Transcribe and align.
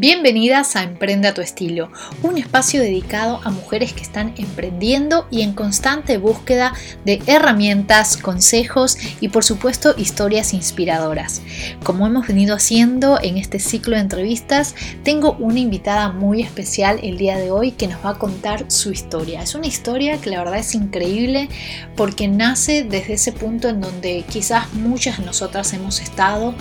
Bienvenidas 0.00 0.76
a 0.76 0.82
Emprende 0.82 1.28
a 1.28 1.34
tu 1.34 1.42
estilo, 1.42 1.92
un 2.22 2.38
espacio 2.38 2.80
dedicado 2.80 3.38
a 3.44 3.50
mujeres 3.50 3.92
que 3.92 4.00
están 4.00 4.32
emprendiendo 4.38 5.26
y 5.30 5.42
en 5.42 5.52
constante 5.52 6.16
búsqueda 6.16 6.72
de 7.04 7.22
herramientas, 7.26 8.16
consejos 8.16 8.96
y 9.20 9.28
por 9.28 9.44
supuesto 9.44 9.92
historias 9.98 10.54
inspiradoras. 10.54 11.42
Como 11.84 12.06
hemos 12.06 12.26
venido 12.26 12.56
haciendo 12.56 13.18
en 13.22 13.36
este 13.36 13.58
ciclo 13.58 13.96
de 13.96 14.00
entrevistas, 14.00 14.74
tengo 15.02 15.32
una 15.32 15.58
invitada 15.58 16.10
muy 16.12 16.40
especial 16.40 16.98
el 17.02 17.18
día 17.18 17.36
de 17.36 17.50
hoy 17.50 17.72
que 17.72 17.86
nos 17.86 18.02
va 18.02 18.12
a 18.12 18.18
contar 18.18 18.70
su 18.70 18.92
historia. 18.92 19.42
Es 19.42 19.54
una 19.54 19.66
historia 19.66 20.18
que 20.18 20.30
la 20.30 20.38
verdad 20.38 20.60
es 20.60 20.74
increíble 20.74 21.50
porque 21.94 22.26
nace 22.26 22.84
desde 22.84 23.12
ese 23.12 23.32
punto 23.32 23.68
en 23.68 23.82
donde 23.82 24.24
quizás 24.26 24.72
muchas 24.72 25.18
de 25.18 25.26
nosotras 25.26 25.74
hemos 25.74 26.00
estado 26.00 26.54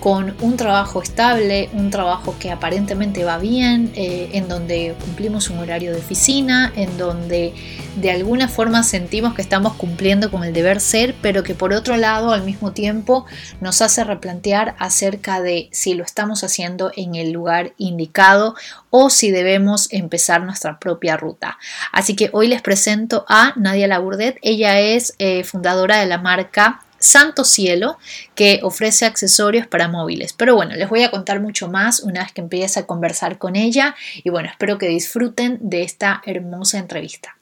con 0.00 0.36
un 0.40 0.56
trabajo 0.56 1.02
estable, 1.02 1.68
un 1.72 1.90
trabajo 1.90 2.36
que 2.38 2.50
aparentemente 2.50 3.24
va 3.24 3.38
bien, 3.38 3.92
eh, 3.94 4.30
en 4.32 4.48
donde 4.48 4.94
cumplimos 5.04 5.50
un 5.50 5.58
horario 5.58 5.92
de 5.92 5.98
oficina, 5.98 6.72
en 6.76 6.96
donde 6.96 7.52
de 7.96 8.10
alguna 8.12 8.46
forma 8.48 8.84
sentimos 8.84 9.34
que 9.34 9.42
estamos 9.42 9.74
cumpliendo 9.74 10.30
con 10.30 10.44
el 10.44 10.52
deber 10.52 10.80
ser, 10.80 11.16
pero 11.20 11.42
que 11.42 11.54
por 11.54 11.72
otro 11.72 11.96
lado 11.96 12.32
al 12.32 12.44
mismo 12.44 12.72
tiempo 12.72 13.26
nos 13.60 13.82
hace 13.82 14.04
replantear 14.04 14.76
acerca 14.78 15.40
de 15.40 15.68
si 15.72 15.94
lo 15.94 16.04
estamos 16.04 16.44
haciendo 16.44 16.92
en 16.96 17.16
el 17.16 17.32
lugar 17.32 17.72
indicado 17.76 18.54
o 18.90 19.10
si 19.10 19.30
debemos 19.30 19.92
empezar 19.92 20.42
nuestra 20.42 20.78
propia 20.78 21.16
ruta. 21.16 21.58
Así 21.92 22.14
que 22.14 22.30
hoy 22.32 22.46
les 22.46 22.62
presento 22.62 23.24
a 23.28 23.52
Nadia 23.56 23.88
Laburdet, 23.88 24.38
ella 24.42 24.78
es 24.78 25.14
eh, 25.18 25.42
fundadora 25.42 25.98
de 25.98 26.06
la 26.06 26.18
marca 26.18 26.82
Santo 26.98 27.44
Cielo 27.44 27.98
que 28.34 28.60
ofrece 28.62 29.06
accesorios 29.06 29.66
para 29.66 29.88
móviles. 29.88 30.32
Pero 30.32 30.54
bueno, 30.54 30.74
les 30.76 30.88
voy 30.88 31.02
a 31.02 31.10
contar 31.10 31.40
mucho 31.40 31.68
más 31.68 32.00
una 32.00 32.22
vez 32.22 32.32
que 32.32 32.40
empiece 32.40 32.80
a 32.80 32.86
conversar 32.86 33.38
con 33.38 33.56
ella 33.56 33.94
y 34.22 34.30
bueno, 34.30 34.48
espero 34.48 34.78
que 34.78 34.88
disfruten 34.88 35.58
de 35.60 35.82
esta 35.82 36.22
hermosa 36.24 36.78
entrevista. 36.78 37.36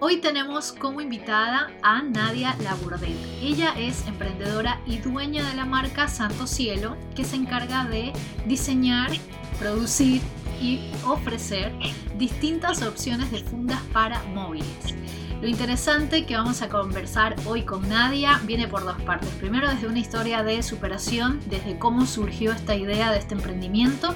Hoy 0.00 0.18
tenemos 0.18 0.72
como 0.72 1.00
invitada 1.00 1.70
a 1.82 2.02
Nadia 2.02 2.54
Laburdet. 2.62 3.10
Ella 3.42 3.74
es 3.76 4.06
emprendedora 4.06 4.80
y 4.86 4.98
dueña 4.98 5.48
de 5.48 5.56
la 5.56 5.64
marca 5.64 6.06
Santo 6.06 6.46
Cielo, 6.46 6.96
que 7.16 7.24
se 7.24 7.34
encarga 7.34 7.84
de 7.86 8.12
diseñar, 8.46 9.10
producir 9.58 10.22
y 10.60 10.90
ofrecer 11.06 11.72
distintas 12.16 12.82
opciones 12.82 13.30
de 13.30 13.38
fundas 13.38 13.80
para 13.92 14.22
móviles. 14.34 14.94
Lo 15.40 15.48
interesante 15.48 16.24
que 16.24 16.34
vamos 16.34 16.62
a 16.62 16.68
conversar 16.70 17.36
hoy 17.44 17.62
con 17.62 17.88
Nadia 17.88 18.40
viene 18.46 18.68
por 18.68 18.84
dos 18.84 19.00
partes. 19.02 19.28
Primero 19.34 19.68
desde 19.68 19.86
una 19.86 19.98
historia 19.98 20.42
de 20.42 20.62
superación, 20.62 21.40
desde 21.46 21.78
cómo 21.78 22.06
surgió 22.06 22.52
esta 22.52 22.74
idea 22.74 23.12
de 23.12 23.18
este 23.18 23.34
emprendimiento 23.34 24.14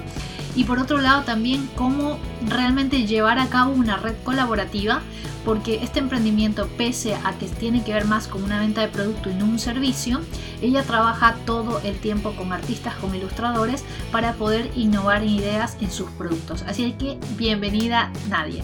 y 0.55 0.63
por 0.63 0.79
otro 0.79 0.97
lado 0.97 1.23
también 1.23 1.69
cómo 1.75 2.17
realmente 2.47 3.05
llevar 3.05 3.37
a 3.37 3.47
cabo 3.47 3.71
una 3.71 3.97
red 3.97 4.15
colaborativa 4.23 5.01
porque 5.45 5.83
este 5.83 5.99
emprendimiento, 5.99 6.67
pese 6.77 7.15
a 7.15 7.33
que 7.37 7.47
tiene 7.47 7.83
que 7.83 7.93
ver 7.93 8.05
más 8.05 8.27
con 8.27 8.43
una 8.43 8.59
venta 8.59 8.81
de 8.81 8.87
producto 8.87 9.29
y 9.29 9.35
no 9.35 9.45
un 9.45 9.59
servicio, 9.59 10.21
ella 10.61 10.83
trabaja 10.83 11.35
todo 11.45 11.81
el 11.83 11.97
tiempo 11.99 12.33
con 12.35 12.51
artistas, 12.51 12.95
con 12.95 13.15
ilustradores, 13.15 13.83
para 14.11 14.33
poder 14.33 14.69
innovar 14.75 15.23
ideas 15.23 15.77
en 15.81 15.91
sus 15.91 16.09
productos. 16.11 16.63
Así 16.63 16.91
que 16.93 17.17
bienvenida 17.37 18.11
Nadia. 18.29 18.63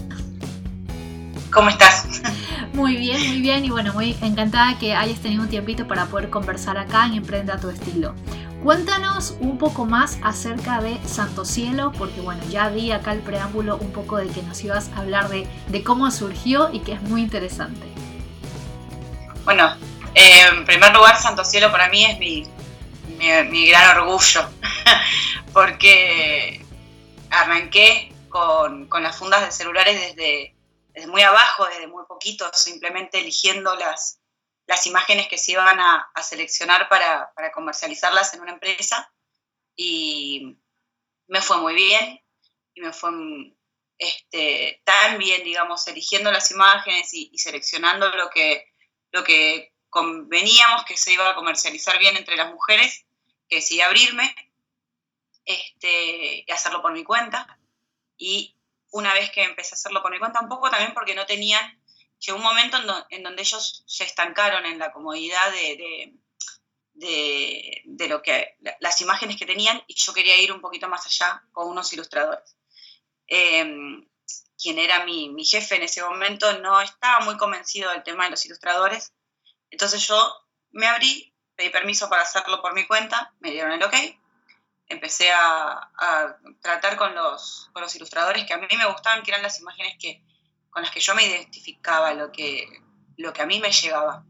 ¿Cómo 1.51 1.69
estás? 1.69 2.21
Muy 2.73 2.95
bien, 2.97 3.27
muy 3.27 3.41
bien 3.41 3.65
y 3.65 3.69
bueno, 3.69 3.93
muy 3.93 4.15
encantada 4.21 4.77
que 4.77 4.93
hayas 4.93 5.19
tenido 5.19 5.41
un 5.41 5.49
tiempito 5.49 5.87
para 5.87 6.05
poder 6.05 6.29
conversar 6.29 6.77
acá 6.77 7.05
en 7.05 7.13
Emprende 7.13 7.51
a 7.51 7.59
tu 7.59 7.69
estilo. 7.69 8.13
Cuéntanos 8.63 9.35
un 9.39 9.57
poco 9.57 9.85
más 9.85 10.19
acerca 10.23 10.81
de 10.81 10.99
Santo 11.07 11.45
Cielo, 11.45 11.91
porque 11.97 12.21
bueno, 12.21 12.43
ya 12.49 12.69
vi 12.69 12.91
acá 12.91 13.13
el 13.13 13.21
preámbulo 13.21 13.77
un 13.77 13.91
poco 13.91 14.17
de 14.17 14.27
que 14.27 14.43
nos 14.43 14.63
ibas 14.63 14.89
a 14.89 14.99
hablar 14.99 15.29
de, 15.29 15.83
cómo 15.83 16.11
surgió 16.11 16.69
y 16.73 16.81
que 16.81 16.93
es 16.93 17.01
muy 17.01 17.21
interesante. 17.21 17.87
Bueno, 19.45 19.73
eh, 20.13 20.41
en 20.51 20.65
primer 20.65 20.93
lugar, 20.93 21.17
Santo 21.17 21.45
Cielo 21.45 21.71
para 21.71 21.89
mí 21.89 22.05
es 22.05 22.19
mi, 22.19 22.45
mi, 23.49 23.69
gran 23.69 23.97
orgullo, 23.97 24.49
porque 25.53 26.63
arranqué 27.29 28.11
con, 28.29 28.87
con, 28.87 29.01
las 29.03 29.15
fundas 29.15 29.45
de 29.45 29.51
celulares 29.51 29.99
desde, 29.99 30.56
desde 30.97 31.11
muy 31.11 31.21
abajo, 31.21 31.67
desde 31.67 31.85
muy 31.85 32.05
poquito, 32.07 32.49
simplemente 32.53 33.19
eligiendo 33.19 33.75
las, 33.75 34.19
las 34.65 34.87
imágenes 34.87 35.27
que 35.27 35.37
se 35.37 35.51
iban 35.51 35.79
a, 35.79 36.11
seleccionar 36.23 36.89
para, 36.89 37.31
comercializarlas 37.53 38.33
en 38.33 38.41
una 38.41 38.53
empresa 38.53 39.13
y 39.75 40.57
me 41.27 41.39
fue 41.43 41.57
muy 41.57 41.75
bien 41.75 42.19
y 42.73 42.81
me 42.81 42.93
fue 42.93 43.11
este, 43.99 44.81
tan 44.85 45.19
bien, 45.19 45.43
digamos, 45.43 45.87
eligiendo 45.87 46.31
las 46.31 46.49
imágenes 46.49 47.13
y, 47.13 47.31
seleccionando 47.37 48.09
lo 48.09 48.31
que, 48.31 48.65
lo 49.11 49.23
que 49.23 49.75
conveníamos 49.89 50.83
que 50.85 50.97
se 50.97 51.13
iba 51.13 51.29
a 51.29 51.35
comercializar 51.35 51.99
bien 51.99 52.17
entre 52.17 52.37
las 52.37 52.51
mujeres, 52.51 53.05
que 53.47 53.57
decidí 53.57 53.81
abrirme 53.81 54.35
este, 55.45 56.43
y 56.47 56.51
hacerlo 56.51 56.81
por 56.81 56.91
mi 56.91 57.03
cuenta. 57.03 57.59
Y 58.17 58.56
una 58.97 59.13
vez 59.13 59.31
que 59.31 59.43
empecé 59.43 59.75
a 59.75 59.77
hacerlo 59.77 60.01
por 60.01 60.11
mi 60.11 60.19
cuenta, 60.19 60.41
un 60.41 60.49
poco 60.49 60.69
también 60.69 60.93
porque 60.93 61.15
no 61.15 61.25
tenían 61.25 61.79
llegó 62.19 62.37
un 62.37 62.43
momento 62.43 62.77
en, 63.09 63.23
donde 63.23 63.41
ellos 63.41 63.83
se 63.85 64.03
estancaron 64.03 64.65
en 64.65 64.79
la 64.79 64.91
comodidad 64.91 65.51
de, 65.51 66.13
de, 66.93 68.07
lo 68.07 68.21
que, 68.21 68.57
las 68.79 69.01
imágenes 69.01 69.37
que 69.37 69.45
tenían 69.45 69.81
y 69.87 69.95
yo 69.95 70.13
quería 70.13 70.37
ir 70.37 70.51
un 70.51 70.61
poquito 70.61 70.87
más 70.87 71.05
allá 71.05 71.43
con 71.51 71.67
unos 71.67 71.91
ilustradores. 71.93 72.55
Em, 73.27 74.07
quien 74.57 74.79
era 74.79 75.05
mi, 75.05 75.29
mi, 75.29 75.45
jefe 75.45 75.75
en 75.75 75.83
ese 75.83 76.01
momento 76.01 76.59
no 76.59 76.81
estaba 76.81 77.23
muy 77.23 77.37
convencido 77.37 77.91
del 77.91 78.03
tema 78.03 78.25
de 78.25 78.31
los 78.31 78.45
ilustradores, 78.45 79.13
entonces 79.69 80.07
yo 80.07 80.33
me 80.71 80.87
abrí, 80.87 81.35
pedí 81.55 81.69
permiso 81.69 82.09
para 82.09 82.23
hacerlo 82.23 82.61
por 82.61 82.73
mi 82.73 82.87
cuenta, 82.87 83.33
me 83.39 83.51
dieron 83.51 83.73
el 83.73 83.83
ok, 83.83 83.93
empecé 84.89 85.31
a, 85.31 85.91
a 85.97 86.37
tratar 86.61 86.95
con 86.97 87.13
los, 87.13 87.69
con 87.73 87.81
los 87.81 87.95
ilustradores 87.95 88.45
que 88.45 88.53
a 88.53 88.57
mí 88.57 88.67
me 88.77 88.85
gustaban, 88.85 89.23
que 89.23 89.31
eran 89.31 89.43
las 89.43 89.59
imágenes 89.59 89.95
que, 89.99 90.23
con 90.69 90.83
las 90.83 90.91
que 90.91 90.99
yo 90.99 91.15
me 91.15 91.25
identificaba, 91.25 92.13
lo 92.13 92.31
que, 92.31 92.67
lo 93.17 93.33
que 93.33 93.41
a 93.41 93.45
mí 93.45 93.59
me 93.59 93.71
llegaba. 93.71 94.23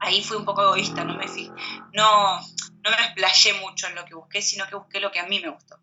Ahí 0.00 0.22
fui 0.22 0.36
un 0.36 0.44
poco 0.44 0.62
egoísta, 0.62 1.04
no 1.04 1.16
me, 1.16 1.26
no, 1.26 2.40
no 2.40 2.90
me 2.90 3.04
explayé 3.04 3.54
mucho 3.60 3.86
en 3.86 3.94
lo 3.94 4.04
que 4.04 4.14
busqué, 4.14 4.42
sino 4.42 4.66
que 4.66 4.76
busqué 4.76 5.00
lo 5.00 5.10
que 5.10 5.20
a 5.20 5.26
mí 5.26 5.40
me 5.40 5.50
gustó. 5.50 5.78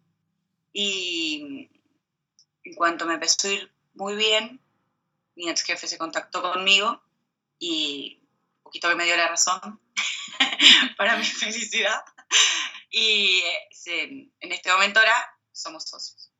Y 0.73 1.69
en 2.63 2.75
cuanto 2.75 3.05
me 3.05 3.15
empezó 3.15 3.47
a 3.47 3.51
ir 3.51 3.71
muy 3.93 4.15
bien, 4.15 4.61
mi 5.35 5.49
ex 5.49 5.63
jefe 5.63 5.87
se 5.87 5.97
contactó 5.97 6.41
conmigo 6.41 7.01
y 7.59 8.19
un 8.57 8.63
poquito 8.63 8.89
que 8.89 8.95
me 8.95 9.05
dio 9.05 9.15
la 9.15 9.27
razón 9.27 9.79
para 10.97 11.15
mi 11.15 11.23
felicidad. 11.23 12.03
Y 12.89 13.41
eh, 13.85 14.31
en 14.39 14.51
este 14.51 14.71
momento 14.71 14.99
ahora 14.99 15.15
somos 15.51 15.83
socios. 15.83 16.31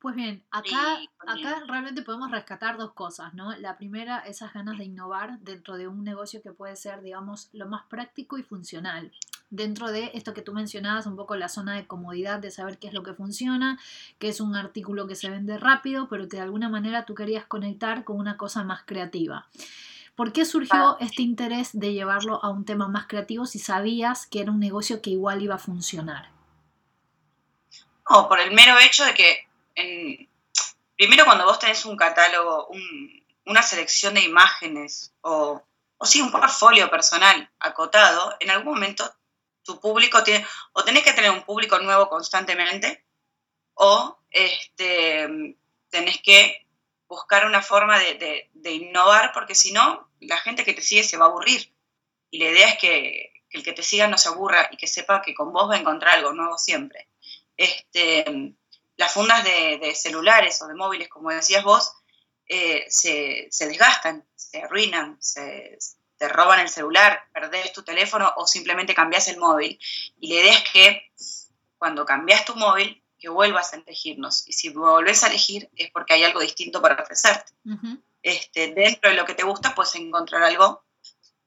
Pues 0.00 0.14
bien, 0.14 0.44
acá, 0.52 1.00
acá 1.26 1.62
realmente 1.66 2.02
podemos 2.02 2.30
rescatar 2.30 2.78
dos 2.78 2.92
cosas, 2.92 3.34
¿no? 3.34 3.56
La 3.56 3.76
primera, 3.76 4.20
esas 4.20 4.54
ganas 4.54 4.78
de 4.78 4.84
innovar 4.84 5.40
dentro 5.40 5.76
de 5.76 5.88
un 5.88 6.04
negocio 6.04 6.40
que 6.40 6.52
puede 6.52 6.76
ser, 6.76 7.02
digamos, 7.02 7.48
lo 7.52 7.66
más 7.66 7.82
práctico 7.86 8.38
y 8.38 8.44
funcional. 8.44 9.10
Dentro 9.50 9.90
de 9.90 10.12
esto 10.14 10.34
que 10.34 10.42
tú 10.42 10.52
mencionabas, 10.52 11.06
un 11.06 11.16
poco 11.16 11.34
la 11.34 11.48
zona 11.48 11.74
de 11.74 11.88
comodidad 11.88 12.38
de 12.38 12.52
saber 12.52 12.78
qué 12.78 12.86
es 12.86 12.94
lo 12.94 13.02
que 13.02 13.14
funciona, 13.14 13.80
que 14.20 14.28
es 14.28 14.40
un 14.40 14.54
artículo 14.54 15.08
que 15.08 15.16
se 15.16 15.30
vende 15.30 15.58
rápido, 15.58 16.08
pero 16.08 16.28
que 16.28 16.36
de 16.36 16.44
alguna 16.44 16.68
manera 16.68 17.04
tú 17.04 17.16
querías 17.16 17.46
conectar 17.46 18.04
con 18.04 18.18
una 18.18 18.36
cosa 18.36 18.62
más 18.62 18.84
creativa. 18.84 19.48
¿Por 20.18 20.32
qué 20.32 20.44
surgió 20.44 20.96
este 20.98 21.22
interés 21.22 21.70
de 21.78 21.92
llevarlo 21.92 22.42
a 22.42 22.50
un 22.50 22.64
tema 22.64 22.88
más 22.88 23.06
creativo 23.06 23.46
si 23.46 23.60
sabías 23.60 24.26
que 24.26 24.40
era 24.40 24.50
un 24.50 24.58
negocio 24.58 25.00
que 25.00 25.10
igual 25.10 25.40
iba 25.42 25.54
a 25.54 25.58
funcionar? 25.58 26.32
No, 28.10 28.28
por 28.28 28.40
el 28.40 28.50
mero 28.50 28.76
hecho 28.80 29.04
de 29.04 29.14
que 29.14 29.48
primero 30.96 31.24
cuando 31.24 31.44
vos 31.44 31.60
tenés 31.60 31.84
un 31.84 31.96
catálogo, 31.96 32.68
una 33.46 33.62
selección 33.62 34.14
de 34.14 34.22
imágenes 34.22 35.12
o, 35.20 35.62
o 35.98 36.04
sí, 36.04 36.20
un 36.20 36.32
portfolio 36.32 36.90
personal 36.90 37.48
acotado, 37.60 38.34
en 38.40 38.50
algún 38.50 38.74
momento 38.74 39.08
tu 39.62 39.78
público 39.78 40.24
tiene, 40.24 40.44
o 40.72 40.82
tenés 40.82 41.04
que 41.04 41.12
tener 41.12 41.30
un 41.30 41.44
público 41.44 41.78
nuevo 41.78 42.08
constantemente, 42.08 43.04
o 43.74 44.18
este, 44.32 45.56
tenés 45.90 46.20
que 46.20 46.66
buscar 47.08 47.46
una 47.46 47.62
forma 47.62 47.98
de, 47.98 48.50
innovar, 48.70 49.32
porque 49.32 49.54
si 49.54 49.72
no, 49.72 50.10
la 50.20 50.36
gente 50.36 50.64
que 50.64 50.74
te 50.74 50.82
sigue 50.82 51.02
se 51.02 51.16
va 51.16 51.26
a 51.26 51.28
aburrir. 51.28 51.72
Y 52.30 52.38
la 52.38 52.50
idea 52.50 52.68
es 52.68 52.78
que, 52.78 53.32
el 53.50 53.62
que 53.62 53.72
te 53.72 53.82
siga 53.82 54.06
no 54.06 54.18
se 54.18 54.28
aburra 54.28 54.68
y 54.70 54.76
que 54.76 54.86
sepa 54.86 55.22
que 55.22 55.34
con 55.34 55.52
vos 55.52 55.70
va 55.70 55.76
a 55.76 55.78
encontrar 55.78 56.16
algo 56.16 56.32
nuevo 56.34 56.58
siempre. 56.58 57.08
Este, 57.56 58.54
las 58.96 59.12
fundas 59.12 59.42
de, 59.42 59.94
celulares 59.94 60.60
o 60.60 60.66
de 60.66 60.74
móviles, 60.74 61.08
como 61.08 61.30
decías 61.30 61.64
vos, 61.64 61.92
eh, 62.46 62.84
se, 62.90 63.48
desgastan, 63.66 64.26
se 64.36 64.62
arruinan, 64.62 65.16
se, 65.20 65.78
te 66.18 66.28
roban 66.28 66.60
el 66.60 66.68
celular, 66.68 67.22
perdés 67.32 67.72
tu 67.72 67.82
teléfono 67.82 68.30
o 68.36 68.46
simplemente 68.46 68.94
cambias 68.94 69.28
el 69.28 69.38
móvil. 69.38 69.78
Y 70.20 70.34
la 70.34 70.40
idea 70.40 70.52
es 70.52 70.64
que 70.70 71.10
cuando 71.78 72.04
cambias 72.04 72.44
tu 72.44 72.54
móvil, 72.56 73.02
que 73.18 73.28
vuelvas 73.28 73.72
a 73.72 73.76
elegirnos. 73.76 74.46
Y 74.48 74.52
si 74.52 74.70
volvés 74.70 75.24
a 75.24 75.28
elegir 75.28 75.68
es 75.76 75.90
porque 75.90 76.14
hay 76.14 76.24
algo 76.24 76.40
distinto 76.40 76.80
para 76.80 77.02
ofrecerte. 77.02 77.52
este, 78.22 78.72
dentro 78.74 79.10
de 79.10 79.16
lo 79.16 79.24
que 79.24 79.34
te 79.34 79.44
gusta, 79.44 79.74
puedes 79.74 79.94
encontrar 79.96 80.42
algo 80.42 80.84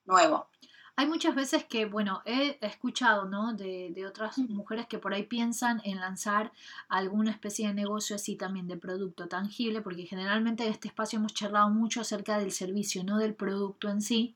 nuevo. 0.06 0.50
Hay 0.98 1.08
muchas 1.08 1.34
veces 1.34 1.64
que, 1.64 1.86
bueno, 1.86 2.22
he 2.26 2.58
escuchado, 2.62 3.26
¿no? 3.26 3.54
De, 3.54 3.92
de, 3.92 4.06
otras 4.06 4.38
mujeres 4.38 4.88
que 4.88 5.00
por 5.00 5.14
ahí 5.14 5.24
piensan 5.24 5.82
en 5.86 6.00
lanzar 6.00 6.52
alguna 6.90 7.32
especie 7.32 7.68
de 7.68 7.74
negocio 7.74 8.18
así 8.18 8.36
también 8.36 8.68
de 8.68 8.78
producto 8.78 9.28
tangible, 9.28 9.82
porque 9.82 10.06
generalmente 10.06 10.66
en 10.66 10.72
este 10.72 10.90
espacio 10.90 11.18
hemos 11.18 11.34
charlado 11.34 11.70
mucho 11.70 12.02
acerca 12.02 12.38
del 12.38 12.52
servicio, 12.52 13.04
no 13.04 13.18
del 13.18 13.34
producto 13.34 13.90
en 13.90 14.02
sí. 14.02 14.36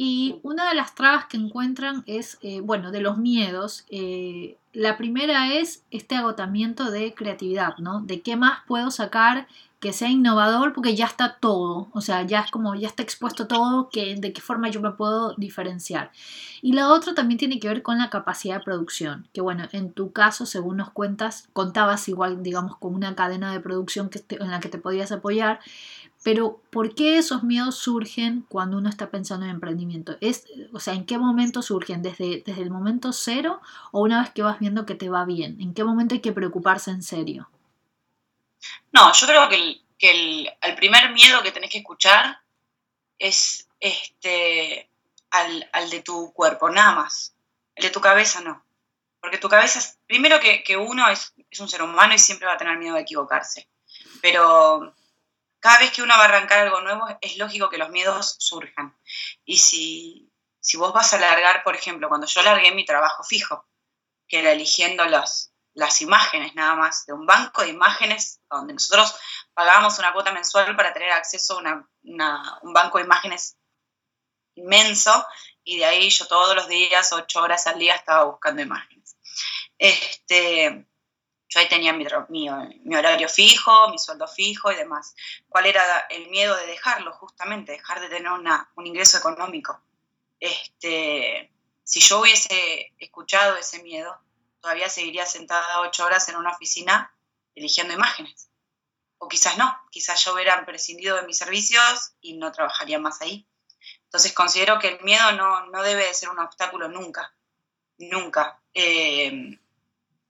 Y 0.00 0.36
una 0.44 0.68
de 0.68 0.76
las 0.76 0.94
trabas 0.94 1.24
que 1.24 1.36
encuentran 1.36 2.04
es, 2.06 2.38
eh, 2.40 2.60
bueno, 2.60 2.92
de 2.92 3.00
los 3.00 3.18
miedos. 3.18 3.84
Eh, 3.90 4.56
la 4.72 4.96
primera 4.96 5.52
es 5.52 5.82
este 5.90 6.14
agotamiento 6.14 6.92
de 6.92 7.14
creatividad, 7.14 7.76
¿no? 7.78 8.00
De 8.02 8.20
qué 8.20 8.36
más 8.36 8.60
puedo 8.68 8.92
sacar 8.92 9.48
que 9.80 9.92
sea 9.92 10.08
innovador 10.08 10.72
porque 10.72 10.96
ya 10.96 11.06
está 11.06 11.36
todo, 11.40 11.88
o 11.92 12.00
sea, 12.00 12.22
ya 12.22 12.40
es 12.40 12.50
como, 12.50 12.74
ya 12.74 12.88
está 12.88 13.02
expuesto 13.02 13.46
todo, 13.46 13.90
que, 13.90 14.16
de 14.16 14.32
qué 14.32 14.40
forma 14.40 14.68
yo 14.70 14.80
me 14.80 14.90
puedo 14.90 15.34
diferenciar. 15.34 16.10
Y 16.62 16.72
la 16.72 16.88
otra 16.88 17.14
también 17.14 17.38
tiene 17.38 17.60
que 17.60 17.68
ver 17.68 17.82
con 17.82 17.98
la 17.98 18.10
capacidad 18.10 18.58
de 18.58 18.64
producción, 18.64 19.28
que 19.32 19.40
bueno, 19.40 19.68
en 19.72 19.92
tu 19.92 20.10
caso, 20.12 20.46
según 20.46 20.78
nos 20.78 20.90
cuentas, 20.90 21.48
contabas 21.52 22.08
igual, 22.08 22.42
digamos, 22.42 22.76
con 22.76 22.94
una 22.94 23.14
cadena 23.14 23.52
de 23.52 23.60
producción 23.60 24.10
que 24.10 24.24
en 24.30 24.50
la 24.50 24.58
que 24.60 24.68
te 24.68 24.78
podías 24.78 25.12
apoyar, 25.12 25.60
pero 26.24 26.60
¿por 26.70 26.94
qué 26.94 27.18
esos 27.18 27.44
miedos 27.44 27.76
surgen 27.76 28.44
cuando 28.48 28.76
uno 28.76 28.88
está 28.88 29.10
pensando 29.10 29.46
en 29.46 29.52
emprendimiento? 29.52 30.16
Es, 30.20 30.46
o 30.72 30.80
sea, 30.80 30.94
¿en 30.94 31.06
qué 31.06 31.16
momento 31.16 31.62
surgen? 31.62 32.02
¿Desde, 32.02 32.42
¿Desde 32.44 32.62
el 32.62 32.70
momento 32.70 33.12
cero 33.12 33.60
o 33.92 34.00
una 34.00 34.22
vez 34.22 34.30
que 34.30 34.42
vas 34.42 34.58
viendo 34.58 34.84
que 34.84 34.96
te 34.96 35.08
va 35.08 35.24
bien? 35.24 35.60
¿En 35.60 35.74
qué 35.74 35.84
momento 35.84 36.14
hay 36.14 36.20
que 36.20 36.32
preocuparse 36.32 36.90
en 36.90 37.02
serio? 37.02 37.48
No, 38.92 39.12
yo 39.12 39.26
creo 39.26 39.48
que 39.48 39.80
el, 40.00 40.50
primer 40.76 41.12
miedo 41.12 41.42
que 41.42 41.52
tenés 41.52 41.70
que 41.70 41.78
escuchar 41.78 42.40
es 43.18 43.68
este 43.78 44.88
al, 45.30 45.90
de 45.90 46.02
tu 46.02 46.32
cuerpo, 46.32 46.68
nada 46.68 46.96
más. 46.96 47.34
El 47.76 47.84
de 47.84 47.90
tu 47.90 48.00
cabeza 48.00 48.40
no. 48.40 48.64
Porque 49.20 49.38
tu 49.38 49.48
cabeza, 49.48 49.80
primero 50.06 50.38
que, 50.40 50.76
uno 50.76 51.08
es, 51.08 51.32
es 51.50 51.60
un 51.60 51.68
ser 51.68 51.82
humano 51.82 52.14
y 52.14 52.18
siempre 52.18 52.46
va 52.46 52.54
a 52.54 52.58
tener 52.58 52.76
miedo 52.78 52.96
de 52.96 53.02
equivocarse. 53.02 53.68
Pero 54.20 54.94
cada 55.68 55.80
vez 55.80 55.92
que 55.92 56.00
uno 56.00 56.16
va 56.16 56.22
a 56.22 56.28
arrancar 56.28 56.60
algo 56.60 56.80
nuevo, 56.80 57.06
es 57.20 57.36
lógico 57.36 57.68
que 57.68 57.76
los 57.76 57.90
miedos 57.90 58.36
surjan. 58.38 58.96
Y 59.44 59.58
si, 59.58 60.32
vos 60.78 60.94
vas 60.94 61.12
a 61.12 61.18
largar, 61.18 61.62
por 61.62 61.76
ejemplo, 61.76 62.08
cuando 62.08 62.26
yo 62.26 62.40
largué 62.42 62.72
mi 62.72 62.86
trabajo 62.86 63.22
fijo, 63.22 63.68
que 64.26 64.38
era 64.38 64.52
eligiendo 64.52 65.04
las, 65.04 65.52
las 65.74 66.00
imágenes 66.00 66.54
nada 66.54 66.74
más, 66.74 67.04
de 67.04 67.12
un 67.12 67.26
banco 67.26 67.60
de 67.60 67.68
imágenes 67.68 68.40
donde 68.48 68.72
nosotros 68.72 69.14
pagábamos 69.52 69.98
una 69.98 70.14
cuota 70.14 70.32
mensual 70.32 70.74
para 70.74 70.94
tener 70.94 71.10
acceso 71.10 71.60
a 71.60 72.58
un 72.62 72.72
banco 72.72 72.96
de 72.96 73.04
imágenes 73.04 73.58
inmenso, 74.54 75.26
y 75.64 75.76
de 75.76 75.84
ahí 75.84 76.08
yo 76.08 76.26
todos 76.28 76.56
los 76.56 76.66
días, 76.66 77.12
ocho 77.12 77.42
horas 77.42 77.66
al 77.66 77.78
día, 77.78 77.94
estaba 77.94 78.24
buscando 78.24 78.62
imágenes. 78.62 79.18
Este, 79.76 80.88
yo 81.48 81.60
ahí 81.60 81.68
tenía 81.68 81.94
mi, 81.94 82.48
horario 82.94 83.28
fijo, 83.28 83.88
mi 83.90 83.98
sueldo 83.98 84.28
fijo 84.28 84.70
y 84.70 84.76
demás. 84.76 85.14
¿Cuál 85.48 85.66
era 85.66 86.00
el 86.10 86.28
miedo 86.28 86.54
de 86.56 86.66
dejarlo? 86.66 87.12
Justamente, 87.12 87.72
dejar 87.72 88.00
de 88.00 88.08
tener 88.08 88.30
un 88.30 88.86
ingreso 88.86 89.16
económico. 89.16 89.80
Este, 90.38 91.50
si 91.82 92.00
yo 92.00 92.20
hubiese 92.20 92.92
escuchado 92.98 93.56
ese 93.56 93.82
miedo, 93.82 94.20
todavía 94.60 94.90
seguiría 94.90 95.24
sentada 95.24 95.80
ocho 95.80 96.04
horas 96.04 96.28
en 96.28 96.36
una 96.36 96.50
oficina 96.50 97.14
eligiendo 97.54 97.94
imágenes. 97.94 98.50
O 99.16 99.26
quizás 99.26 99.56
no, 99.56 99.74
quizás 99.90 100.22
yo 100.22 100.34
hubiera 100.34 100.64
prescindido 100.66 101.16
de 101.16 101.26
mis 101.26 101.38
servicios 101.38 102.12
y 102.20 102.36
no 102.36 102.52
trabajaría 102.52 102.98
más 102.98 103.22
ahí. 103.22 103.48
Entonces 104.04 104.32
considero 104.32 104.78
que 104.78 104.88
el 104.88 105.00
miedo 105.00 105.32
no, 105.32 105.66
no 105.66 105.82
debe 105.82 106.06
de 106.06 106.14
ser 106.14 106.28
un 106.28 106.38
obstáculo 106.38 106.88
nunca, 106.88 107.34
nunca. 107.96 108.60
Eh, 108.74 109.58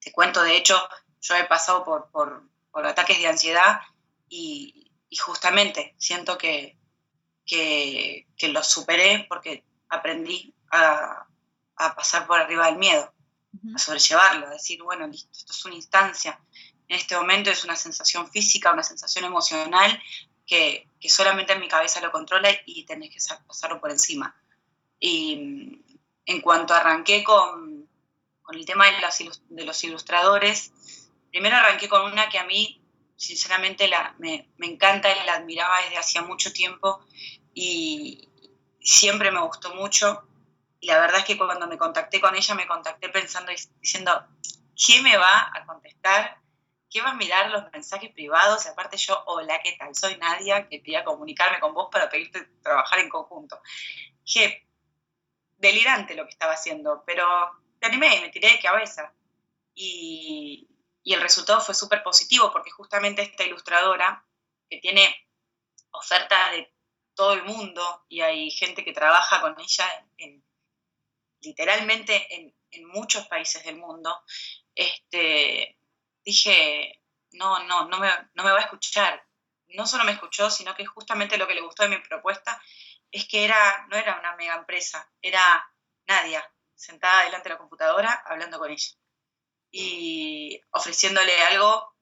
te 0.01 0.13
cuento, 0.13 0.43
de 0.43 0.57
hecho, 0.57 0.81
yo 1.21 1.37
he 1.37 1.45
pasado 1.45 1.85
por, 1.85 2.11
por, 2.11 2.43
ataques 2.87 3.19
de 3.19 3.27
ansiedad 3.27 3.81
y, 4.29 4.91
justamente 5.19 5.95
siento 5.99 6.39
que, 6.39 6.77
que, 7.45 8.27
los 8.53 8.67
superé 8.67 9.27
porque 9.29 9.65
aprendí 9.89 10.55
a, 10.71 11.27
pasar 11.97 12.27
por 12.27 12.39
arriba 12.39 12.67
del 12.67 12.77
miedo, 12.77 13.13
a 13.75 13.79
sobrellevarlo, 13.79 14.47
a 14.47 14.51
decir, 14.51 14.83
bueno, 14.83 15.07
listo, 15.07 15.31
esto 15.33 15.53
es 15.53 15.65
una 15.65 15.75
instancia, 15.75 16.41
en 16.89 16.97
este 16.97 17.17
momento 17.17 17.51
es 17.51 17.65
una 17.65 17.77
sensación 17.77 18.31
física, 18.31 18.73
una 18.73 18.83
sensación 18.83 19.25
emocional 19.25 20.01
que, 20.47 20.89
solamente 21.09 21.53
en 21.53 21.61
mi 21.61 21.69
cabeza 21.69 22.01
lo 22.01 22.11
controla 22.11 22.51
y 22.67 22.85
tenés 22.85 23.11
que 23.11 23.35
pasarlo 23.47 23.81
por 23.81 23.91
encima. 23.91 24.35
Y 24.99 25.83
en 26.27 26.41
cuanto 26.41 26.75
arranqué 26.75 27.23
con, 27.23 27.89
con 28.43 28.57
el 28.57 28.65
tema 28.65 28.87
de 28.87 29.01
los, 29.01 29.43
de 29.49 29.65
los 29.65 29.85
ilustradores, 29.85 30.73
primero 31.31 31.57
arranqué 31.57 31.89
con 31.89 32.11
una 32.11 32.29
que 32.29 32.39
a 32.39 32.45
mí, 32.45 32.83
sinceramente, 33.17 33.89
me, 34.19 34.49
encanta 34.61 35.11
y 35.11 35.27
la 35.27 35.35
admiraba 35.35 35.81
desde 35.83 35.99
hacía 35.99 36.23
mucho 36.23 36.53
tiempo 36.53 37.05
y 37.55 38.29
siempre 38.81 39.31
me 39.31 39.41
gustó 39.41 39.75
mucho. 39.75 40.25
Y 40.81 40.87
la 40.87 41.01
verdad 41.01 41.19
es 41.19 41.25
que 41.25 41.37
cuando 41.37 41.67
me 41.67 41.79
contacté 41.79 42.21
con 42.21 42.35
ella, 42.35 42.55
me 42.55 42.67
contacté 42.67 43.09
pensando, 43.09 43.53
diciendo, 43.81 44.27
¿qué 44.77 45.03
me 45.03 45.17
va 45.17 45.51
a 45.53 45.67
contestar? 45.67 46.39
¿Qué 46.89 47.03
va 47.03 47.11
a 47.11 47.15
mirar 47.15 47.51
los 47.51 47.71
mensajes 47.73 48.13
privados? 48.13 48.67
Aparte 48.67 48.97
yo, 48.97 49.23
hola, 49.27 49.61
¿qué 49.63 49.73
tal? 49.79 49.95
Soy 49.95 50.17
Nadia, 50.17 50.69
que 50.69 50.81
quería 50.81 51.05
comunicarme 51.05 51.61
con 51.61 51.75
vos 51.75 51.89
para 51.91 52.09
pedirte 52.09 52.49
trabajar 52.63 53.01
en 53.01 53.09
conjunto. 53.09 53.61
Dije, 54.25 54.67
delirante 55.59 56.15
lo 56.15 56.25
que 56.25 56.31
estaba 56.31 56.53
haciendo, 56.53 57.03
pero 57.05 57.27
me 57.81 57.89
animé 57.89 58.17
y 58.17 58.21
me 58.21 58.29
tiré 58.31 58.53
de 58.53 58.61
cabeza. 58.61 59.13
Y, 59.75 60.69
y 61.09 61.15
el 61.15 61.23
resultado 61.23 61.63
fue 61.63 61.75
súper 61.75 62.03
positivo 62.03 62.53
porque 62.53 62.71
justamente 62.71 63.23
esta 63.23 63.43
ilustradora 63.43 64.27
que 64.69 64.77
tiene 64.77 65.27
oferta 65.91 66.51
de 66.51 66.71
todo 67.15 67.33
el 67.33 67.45
mundo 67.45 68.05
y 68.11 68.21
hay 68.21 68.51
gente 68.51 68.85
que 68.85 68.93
trabaja 68.93 69.41
con 69.41 69.59
ella 69.59 69.87
en, 70.19 70.45
literalmente 71.41 72.27
en, 72.35 72.55
muchos 72.89 73.27
países 73.27 73.65
del 73.65 73.77
mundo, 73.77 74.23
este, 74.75 75.79
dije, 76.23 77.01
no, 77.31 77.65
no, 77.65 77.89
no 77.89 77.99
me, 77.99 78.11
no 78.35 78.45
me 78.45 78.53
va 78.53 78.59
a 78.59 78.65
escuchar. 78.65 79.27
No 79.69 79.87
solo 79.87 80.05
me 80.05 80.13
escuchó, 80.13 80.51
sino 80.51 80.75
que 80.75 80.85
justamente 80.85 81.39
lo 81.39 81.47
que 81.47 81.55
le 81.55 81.63
gustó 81.63 81.85
de 81.85 81.89
mi 81.89 81.99
propuesta 81.99 82.63
es 83.11 83.27
que 83.27 83.47
era, 83.47 83.87
no 83.89 83.97
era 83.97 84.19
una 84.19 84.37
mega 84.37 84.57
empresa, 84.57 85.11
era 85.23 85.67
Nadia, 86.07 86.45
sentada 86.75 87.25
delante 87.25 87.49
de 87.49 87.55
la 87.55 87.59
computadora 87.59 88.23
hablando 88.27 88.59
con 88.59 88.71
ella 88.71 88.99
y 89.71 90.61
ofreciéndole 90.71 91.41
algo 91.43 91.95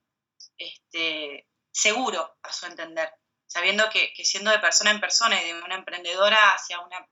este, 0.58 1.46
seguro 1.70 2.36
a 2.42 2.52
su 2.52 2.66
entender, 2.66 3.12
sabiendo 3.46 3.88
que, 3.90 4.12
siendo 4.24 4.50
de 4.50 4.58
persona 4.58 4.90
en 4.90 5.00
persona 5.00 5.40
y 5.42 5.46
de 5.46 5.62
una 5.62 5.76
emprendedora 5.76 6.54
hacia 6.54 6.80
una 6.80 7.06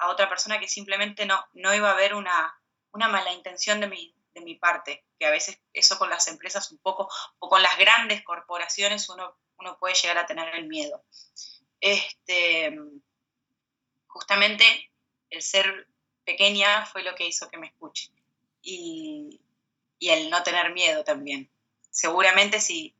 a 0.00 0.10
otra 0.10 0.28
persona 0.28 0.60
que 0.60 0.68
simplemente 0.68 1.26
no, 1.26 1.44
no 1.54 1.74
iba 1.74 1.88
a 1.88 1.92
haber 1.92 2.14
una, 2.14 2.56
una 2.92 3.08
mala 3.08 3.32
intención 3.32 3.80
de 3.80 3.88
mi, 3.88 4.14
de 4.32 4.40
mi 4.40 4.54
parte, 4.54 5.04
que 5.18 5.26
a 5.26 5.30
veces 5.30 5.60
eso 5.72 5.98
con 5.98 6.08
las 6.08 6.28
empresas 6.28 6.70
un 6.70 6.78
poco, 6.78 7.08
o 7.40 7.48
con 7.48 7.62
las 7.62 7.76
grandes 7.78 8.22
corporaciones 8.22 9.08
uno, 9.08 9.36
uno 9.58 9.76
puede 9.78 9.94
llegar 9.94 10.18
a 10.18 10.26
tener 10.26 10.54
el 10.54 10.68
miedo. 10.68 11.02
Este, 11.80 12.78
justamente 14.06 14.92
el 15.30 15.42
ser 15.42 15.88
pequeña 16.24 16.86
fue 16.86 17.02
lo 17.02 17.14
que 17.14 17.26
hizo 17.26 17.48
que 17.50 17.58
me 17.58 17.68
escuche. 17.68 18.10
Y, 18.62 19.40
y 19.98 20.10
el 20.10 20.30
no 20.30 20.42
tener 20.42 20.72
miedo 20.72 21.04
también. 21.04 21.50
Seguramente 21.90 22.60
si, 22.60 22.94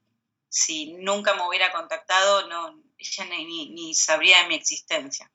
si 0.48 0.92
nunca 0.94 1.34
me 1.34 1.46
hubiera 1.46 1.72
contactado, 1.72 2.48
no, 2.48 2.82
ella 2.98 3.24
ni, 3.26 3.68
ni, 3.70 3.94
sabría 3.94 4.42
de 4.42 4.48
mi 4.48 4.54
existencia. 4.54 5.30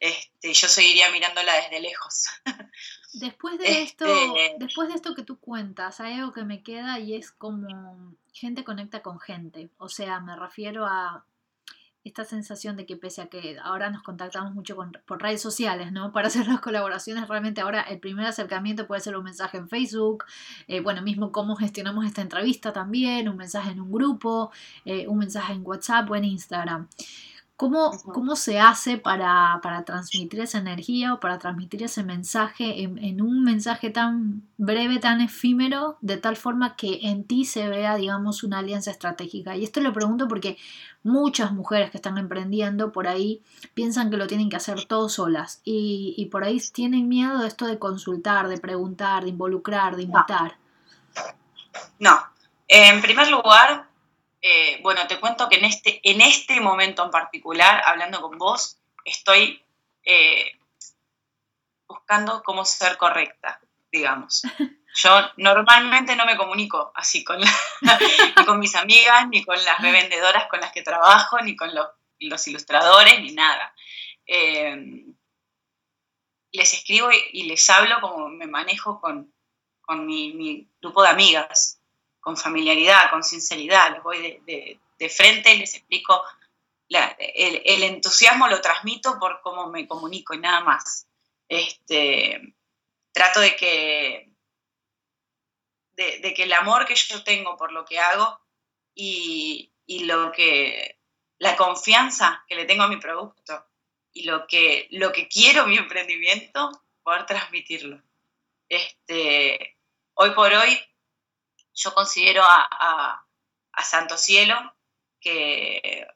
Este, 0.00 0.52
yo 0.52 0.68
seguiría 0.68 1.10
mirándola 1.10 1.54
desde 1.54 1.80
lejos. 1.80 2.26
Después 3.14 3.58
de 3.58 3.82
esto, 3.82 4.06
este, 4.06 4.56
después 4.58 4.88
de 4.88 4.96
esto 4.96 5.14
que 5.14 5.22
tú 5.22 5.38
cuentas, 5.38 6.00
hay 6.00 6.14
algo 6.14 6.32
que 6.32 6.42
me 6.42 6.64
queda 6.64 6.98
y 6.98 7.14
es 7.14 7.30
como 7.30 8.16
gente 8.32 8.64
conecta 8.64 9.02
con 9.02 9.20
gente. 9.20 9.70
O 9.78 9.88
sea, 9.88 10.18
me 10.18 10.34
refiero 10.34 10.84
a 10.84 11.24
esta 12.04 12.24
sensación 12.24 12.76
de 12.76 12.84
que 12.84 12.96
pese 12.96 13.22
a 13.22 13.26
que 13.26 13.58
ahora 13.62 13.90
nos 13.90 14.02
contactamos 14.02 14.54
mucho 14.54 14.76
por 15.06 15.22
redes 15.22 15.40
sociales, 15.40 15.90
¿no? 15.90 16.12
Para 16.12 16.28
hacer 16.28 16.46
las 16.46 16.60
colaboraciones, 16.60 17.26
realmente 17.28 17.62
ahora 17.62 17.82
el 17.82 17.98
primer 17.98 18.26
acercamiento 18.26 18.86
puede 18.86 19.00
ser 19.00 19.16
un 19.16 19.24
mensaje 19.24 19.56
en 19.56 19.68
Facebook, 19.68 20.24
eh, 20.68 20.80
bueno, 20.80 21.02
mismo 21.02 21.32
cómo 21.32 21.56
gestionamos 21.56 22.04
esta 22.04 22.22
entrevista 22.22 22.72
también, 22.72 23.28
un 23.28 23.36
mensaje 23.36 23.70
en 23.72 23.80
un 23.80 23.90
grupo, 23.90 24.52
eh, 24.84 25.08
un 25.08 25.18
mensaje 25.18 25.54
en 25.54 25.62
WhatsApp 25.64 26.10
o 26.10 26.16
en 26.16 26.24
Instagram. 26.24 26.88
¿Cómo, 27.56 27.92
¿Cómo, 28.12 28.34
se 28.34 28.58
hace 28.58 28.98
para, 28.98 29.60
transmitir 29.86 30.40
esa 30.40 30.58
energía 30.58 31.14
o 31.14 31.20
para 31.20 31.38
transmitir 31.38 31.84
ese 31.84 32.02
mensaje 32.02 32.82
en, 32.82 33.22
un 33.22 33.44
mensaje 33.44 33.90
tan 33.90 34.42
breve, 34.56 34.98
tan 34.98 35.20
efímero, 35.20 35.96
de 36.00 36.16
tal 36.16 36.34
forma 36.36 36.74
que 36.74 36.98
en 37.02 37.22
ti 37.22 37.44
se 37.44 37.68
vea, 37.68 37.94
digamos, 37.94 38.42
una 38.42 38.58
alianza 38.58 38.90
estratégica? 38.90 39.56
Y 39.56 39.62
esto 39.62 39.80
lo 39.80 39.92
pregunto 39.92 40.26
porque 40.26 40.58
muchas 41.04 41.52
mujeres 41.52 41.92
que 41.92 41.98
están 41.98 42.18
emprendiendo 42.18 42.90
por 42.90 43.06
ahí 43.06 43.40
piensan 43.72 44.10
que 44.10 44.16
lo 44.16 44.26
tienen 44.26 44.50
que 44.50 44.56
hacer 44.56 44.86
todos 44.86 45.12
solas 45.12 45.60
y, 45.64 46.28
por 46.32 46.42
ahí 46.42 46.60
tienen 46.72 47.08
miedo 47.08 47.38
de 47.38 47.46
esto 47.46 47.66
de 47.66 47.78
consultar, 47.78 48.48
de 48.48 48.58
preguntar, 48.58 49.22
de 49.22 49.30
involucrar, 49.30 49.94
de 49.94 50.02
invitar. 50.02 50.56
No. 52.00 52.18
En 52.66 53.00
primer 53.00 53.30
lugar, 53.30 53.86
eh, 54.46 54.78
bueno, 54.82 55.06
te 55.06 55.18
cuento 55.18 55.48
que 55.48 55.56
en 55.56 55.64
este, 55.64 56.00
en 56.02 56.20
este 56.20 56.60
momento 56.60 57.02
en 57.02 57.10
particular, 57.10 57.82
hablando 57.86 58.20
con 58.20 58.36
vos, 58.36 58.76
estoy 59.02 59.64
eh, 60.04 60.58
buscando 61.88 62.42
cómo 62.42 62.62
ser 62.66 62.98
correcta, 62.98 63.58
digamos. 63.90 64.42
Yo 64.96 65.30
normalmente 65.38 66.14
no 66.14 66.26
me 66.26 66.36
comunico 66.36 66.92
así 66.94 67.24
con, 67.24 67.40
ni 68.36 68.44
con 68.44 68.58
mis 68.58 68.74
amigas, 68.74 69.26
ni 69.30 69.42
con 69.42 69.56
las 69.64 69.80
revendedoras 69.80 70.46
con 70.50 70.60
las 70.60 70.72
que 70.72 70.82
trabajo, 70.82 71.40
ni 71.40 71.56
con 71.56 71.74
los, 71.74 72.46
ilustradores, 72.46 73.18
ni 73.22 73.32
nada. 73.32 73.74
Eh, 74.26 75.06
les 76.52 76.74
escribo 76.74 77.08
y, 77.32 77.44
les 77.44 77.70
hablo 77.70 77.98
como 78.02 78.28
me 78.28 78.46
manejo 78.46 79.00
con, 79.00 79.32
mi, 80.04 80.68
grupo 80.82 81.02
de 81.02 81.08
amigas 81.08 81.80
con 82.24 82.38
familiaridad, 82.38 83.10
con 83.10 83.22
sinceridad, 83.22 83.92
les 83.92 84.02
voy 84.02 84.40
de, 84.46 85.08
frente 85.10 85.52
y 85.52 85.58
les 85.58 85.74
explico, 85.74 86.24
el, 86.88 87.82
entusiasmo 87.82 88.48
lo 88.48 88.62
transmito 88.62 89.18
por 89.18 89.42
cómo 89.42 89.68
me 89.68 89.86
comunico 89.86 90.32
y 90.32 90.38
nada 90.38 90.60
más. 90.60 91.06
Este, 91.46 92.54
trato 93.12 93.40
de 93.40 93.54
que, 93.56 94.30
de, 95.96 96.32
que 96.34 96.44
el 96.44 96.52
amor 96.54 96.86
que 96.86 96.94
yo 96.94 97.22
tengo 97.22 97.58
por 97.58 97.72
lo 97.72 97.84
que 97.84 97.98
hago 97.98 98.40
y, 98.94 99.70
lo 99.86 100.32
que, 100.32 100.98
la 101.38 101.56
confianza 101.56 102.42
que 102.48 102.54
le 102.54 102.64
tengo 102.64 102.84
a 102.84 102.88
mi 102.88 102.96
producto 102.96 103.66
y 104.14 104.22
lo 104.22 104.46
que, 104.46 104.88
lo 104.92 105.12
que 105.12 105.28
quiero 105.28 105.66
mi 105.66 105.76
emprendimiento, 105.76 106.70
poder 107.02 107.26
transmitirlo. 107.26 108.00
Este, 108.70 109.76
hoy 110.14 110.30
por 110.30 110.50
hoy 110.54 110.80
yo 111.74 111.92
considero 111.92 112.42
a, 112.44 113.20
Santo 113.82 114.16
Cielo 114.16 114.56
que 115.20 116.06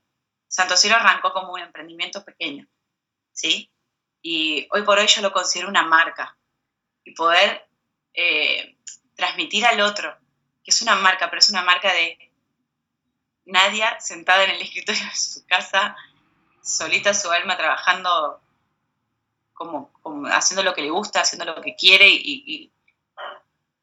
Santo 0.46 0.76
Cielo 0.76 0.96
arrancó 0.96 1.32
como 1.32 1.52
un 1.52 1.60
emprendimiento 1.60 2.24
pequeño, 2.24 2.66
¿sí? 3.32 3.70
Y 4.22 4.66
hoy 4.70 4.82
por 4.82 4.98
hoy 4.98 5.06
yo 5.06 5.20
lo 5.20 5.32
considero 5.32 5.68
una 5.68 5.82
marca 5.82 6.38
y 7.04 7.14
poder 7.14 7.68
eh, 8.14 8.78
transmitir 9.16 9.66
al 9.66 9.80
otro, 9.80 10.16
que 10.64 10.70
es 10.70 10.80
una 10.82 10.94
marca, 10.94 11.28
pero 11.28 11.40
es 11.40 11.50
una 11.50 11.62
marca 11.62 11.92
de 11.92 12.32
Nadia 13.44 14.00
sentada 14.00 14.44
en 14.44 14.50
el 14.50 14.62
escritorio 14.62 15.04
de 15.04 15.16
su 15.16 15.46
casa, 15.46 15.96
solita 16.62 17.12
su 17.12 17.30
alma, 17.30 17.56
trabajando 17.56 18.40
como, 19.52 19.92
haciendo 20.30 20.62
lo 20.62 20.74
que 20.74 20.82
le 20.82 20.90
gusta, 20.90 21.20
haciendo 21.20 21.44
lo 21.44 21.60
que 21.60 21.74
quiere 21.74 22.08
y 22.08 22.72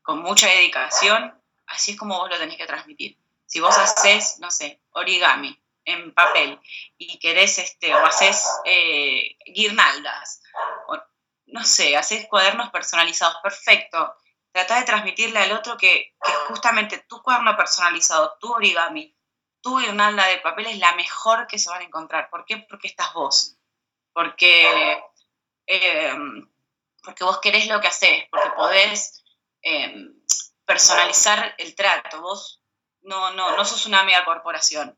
con 0.02 0.20
mucha 0.20 0.48
dedicación 0.48 1.36
así 1.68 1.92
es 1.92 1.98
como 1.98 2.18
vos 2.18 2.30
lo 2.30 2.38
tenés 2.38 2.58
que 2.58 2.66
transmitir. 2.66 3.18
Si 3.46 3.60
vos 3.60 3.78
haces, 3.78 4.40
no 4.40 4.50
sé, 4.52 4.82
origami 4.92 5.58
en 5.86 6.14
papel 6.14 6.60
y 6.98 7.20
querés, 7.20 7.60
este, 7.60 7.94
o 7.94 8.06
haces 8.06 8.44
eh, 8.66 9.38
guirnaldas, 9.46 10.42
o, 10.88 10.98
no 11.48 11.64
sé, 11.64 11.96
haces 11.96 12.28
cuadernos 12.28 12.72
personalizados, 12.72 13.38
perfecto. 13.42 14.16
Trata 14.52 14.80
de 14.80 14.86
transmitirle 14.86 15.40
al 15.40 15.52
otro 15.52 15.78
que, 15.78 16.16
justamente 16.48 17.06
tu 17.08 17.22
cuaderno 17.22 17.56
personalizado, 17.56 18.38
tu 18.40 18.52
origami, 18.52 19.16
tu 19.62 19.80
guirnalda 19.80 20.26
de 20.28 20.38
papel 20.40 20.68
es 20.68 20.80
la 20.80 20.96
mejor 20.96 21.48
que 21.48 21.60
se 21.60 21.70
van 21.70 21.82
a 21.82 21.86
encontrar. 21.86 22.30
¿Por 22.30 22.46
qué? 22.46 22.58
Porque 22.70 22.88
estás 22.88 23.14
vos. 23.14 23.58
Porque, 24.14 25.02
em, 25.66 26.50
porque 27.04 27.24
vos 27.24 27.40
querés 27.40 27.68
lo 27.68 27.82
que 27.82 27.88
haces, 27.88 28.26
porque 28.32 28.50
podés 28.52 29.24
em, 29.62 30.14
personalizar 30.66 31.56
el 31.58 31.76
trato. 31.76 32.22
Vos 32.22 32.62
no, 33.02 33.32
no, 33.34 33.56
no 33.56 33.66
sos 33.66 33.86
una 33.86 34.04
mega 34.04 34.26
corporación. 34.26 34.98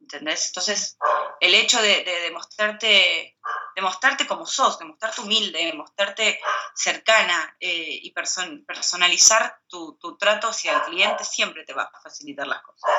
¿Entendés? 0.00 0.48
Entonces, 0.48 0.98
el 1.40 1.54
hecho 1.54 1.80
de, 1.80 2.04
demostrarte, 2.24 3.38
demostrarte 3.74 4.26
como 4.26 4.44
sos, 4.44 4.78
demostrarte 4.78 5.22
humilde, 5.22 5.64
demostrarte 5.64 6.40
cercana 6.74 7.56
eh, 7.58 8.00
y 8.02 8.12
personalizar 8.12 9.60
tu, 9.66 9.98
trato 10.18 10.48
hacia 10.48 10.74
el 10.74 10.82
cliente 10.82 11.24
siempre 11.24 11.64
te 11.64 11.72
va 11.72 11.84
a 11.84 12.00
facilitar 12.00 12.46
las 12.46 12.62
cosas. 12.62 12.90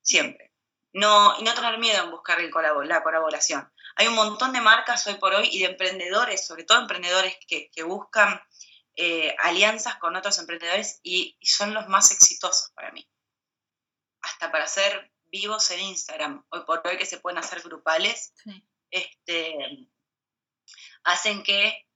Siempre. 0.00 0.52
No, 0.92 1.34
y 1.40 1.42
no 1.42 1.54
tener 1.54 1.78
miedo 1.78 2.04
en 2.04 2.10
buscar 2.12 2.40
el 2.40 2.52
la 2.84 3.02
colaboración. 3.02 3.72
Hay 3.96 4.06
un 4.06 4.14
montón 4.14 4.52
de 4.52 4.60
marcas 4.60 5.04
hoy 5.08 5.14
por 5.14 5.34
hoy 5.34 5.48
y 5.50 5.60
de 5.60 5.70
emprendedores, 5.70 6.46
sobre 6.46 6.64
todo 6.64 6.78
emprendedores 6.78 7.36
que 7.48 7.82
buscan 7.82 8.40
eh, 8.96 9.34
alianzas 9.38 9.96
con 9.96 10.16
otros 10.16 10.38
emprendedores 10.38 11.00
y, 11.02 11.38
son 11.42 11.72
los 11.72 11.88
más 11.88 12.10
exitosos 12.12 12.70
para 12.74 12.92
mí. 12.92 13.08
Hasta 14.20 14.52
para 14.52 14.66
ser 14.66 15.10
vivos 15.24 15.70
en 15.70 15.80
Instagram, 15.80 16.44
hoy 16.50 16.64
por 16.66 16.86
hoy 16.86 16.98
que 16.98 17.06
se 17.06 17.18
pueden 17.18 17.38
hacer 17.38 17.62
grupales, 17.62 18.34
este, 18.90 19.88
hacen 21.04 21.42
que 21.42 21.88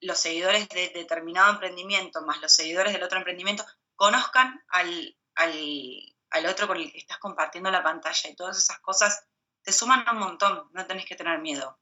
los 0.00 0.18
seguidores 0.18 0.68
de 0.68 0.90
determinado 0.90 1.52
emprendimiento 1.52 2.22
más 2.22 2.40
los 2.40 2.52
seguidores 2.52 2.92
del 2.92 3.02
otro 3.02 3.18
emprendimiento 3.18 3.64
conozcan 3.96 4.64
al, 4.68 5.18
al, 5.34 6.46
otro 6.46 6.68
con 6.68 6.76
el 6.76 6.92
que 6.92 6.98
estás 6.98 7.18
compartiendo 7.18 7.70
la 7.70 7.82
pantalla. 7.82 8.30
Y 8.30 8.36
todas 8.36 8.58
esas 8.58 8.78
cosas 8.80 9.26
te 9.62 9.72
suman 9.72 10.04
un 10.08 10.18
montón, 10.18 10.70
no 10.72 10.86
tenés 10.86 11.06
que 11.06 11.16
tener 11.16 11.40
miedo 11.40 11.80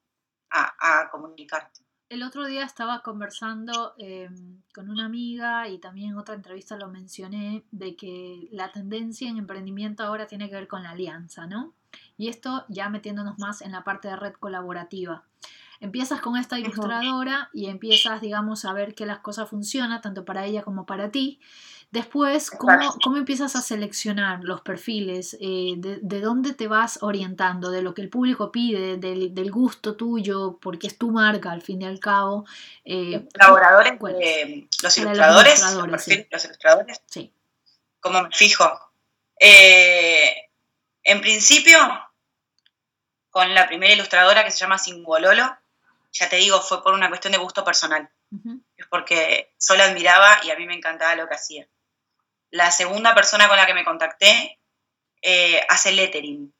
a, 0.50 1.02
a 1.02 1.10
comunicarte 1.10 1.81
el 2.12 2.22
otro 2.22 2.44
día 2.44 2.64
estaba 2.64 3.00
conversando 3.00 3.94
em, 3.96 4.60
con 4.74 4.90
una 4.90 5.06
amiga 5.06 5.66
y 5.68 5.78
también 5.78 6.10
en 6.10 6.18
otra 6.18 6.34
entrevista 6.34 6.76
lo 6.76 6.88
mencioné 6.88 7.64
de 7.70 7.96
que 7.96 8.48
la 8.52 8.70
tendencia 8.70 9.30
en 9.30 9.38
emprendimiento 9.38 10.04
ahora 10.04 10.26
tiene 10.26 10.50
que 10.50 10.56
ver 10.56 10.68
con 10.68 10.82
la 10.82 10.90
alianza, 10.90 11.46
¿no? 11.46 11.72
Y 12.18 12.28
esto 12.28 12.66
ya 12.68 12.90
metiéndonos 12.90 13.38
más 13.38 13.62
en 13.62 13.72
la 13.72 13.82
parte 13.82 14.08
de 14.08 14.16
red 14.16 14.34
colaborativa. 14.34 15.24
Empiezas 15.82 16.20
con 16.20 16.36
esta 16.36 16.60
ilustradora 16.60 17.50
y 17.52 17.66
empiezas, 17.66 18.20
digamos, 18.20 18.64
a 18.64 18.72
ver 18.72 18.94
que 18.94 19.04
las 19.04 19.18
cosas 19.18 19.50
funcionan 19.50 20.00
tanto 20.00 20.24
para 20.24 20.44
ella 20.44 20.62
como 20.62 20.86
para 20.86 21.10
ti. 21.10 21.40
Después, 21.90 22.52
¿cómo, 22.52 23.16
empiezas 23.16 23.56
a 23.56 23.62
seleccionar 23.62 24.44
los 24.44 24.60
perfiles? 24.60 25.36
Eh, 25.40 25.74
de, 25.76 26.20
dónde 26.20 26.54
te 26.54 26.68
vas 26.68 27.00
orientando? 27.02 27.72
¿De 27.72 27.82
lo 27.82 27.94
que 27.94 28.02
el 28.02 28.10
público 28.10 28.52
pide? 28.52 28.96
Del, 28.96 29.50
gusto 29.50 29.96
tuyo? 29.96 30.56
Porque 30.62 30.86
es 30.86 30.96
tu 30.96 31.10
marca, 31.10 31.50
al 31.50 31.62
fin 31.62 31.82
y 31.82 31.84
al 31.84 31.98
cabo. 31.98 32.46
Eh, 32.84 33.24
los 33.24 33.32
colaboradores, 33.34 33.98
los 34.84 34.98
ilustradores, 34.98 35.62
los, 35.74 36.08
ilustradores, 36.08 37.02
Sí. 37.06 37.34
¿Cómo 37.98 38.22
me 38.22 38.30
fijo? 38.30 38.70
Eh, 39.36 40.32
en 41.02 41.20
principio, 41.20 41.76
con 43.30 43.52
la 43.52 43.66
primera 43.66 43.92
ilustradora 43.92 44.44
que 44.44 44.52
se 44.52 44.58
llama 44.58 44.78
Singololo, 44.78 45.58
ya 46.12 46.28
te 46.28 46.36
digo, 46.36 46.60
fue 46.60 46.82
por 46.82 46.92
una 46.92 47.08
cuestión 47.08 47.32
de 47.32 47.38
gusto 47.38 47.64
personal. 47.64 48.08
Es 48.76 48.86
porque 48.86 49.54
solo 49.58 49.82
admiraba 49.82 50.40
y 50.42 50.50
a 50.50 50.56
mí 50.56 50.66
me 50.66 50.74
encantaba 50.74 51.16
lo 51.16 51.26
que 51.26 51.34
hacía. 51.34 51.66
La 52.50 52.70
segunda 52.70 53.14
persona 53.14 53.48
con 53.48 53.56
la 53.56 53.66
que 53.66 53.74
me 53.74 53.84
contacté 53.84 54.60
eh, 55.22 55.60
hace 55.68 55.92
lettering. 55.92 56.52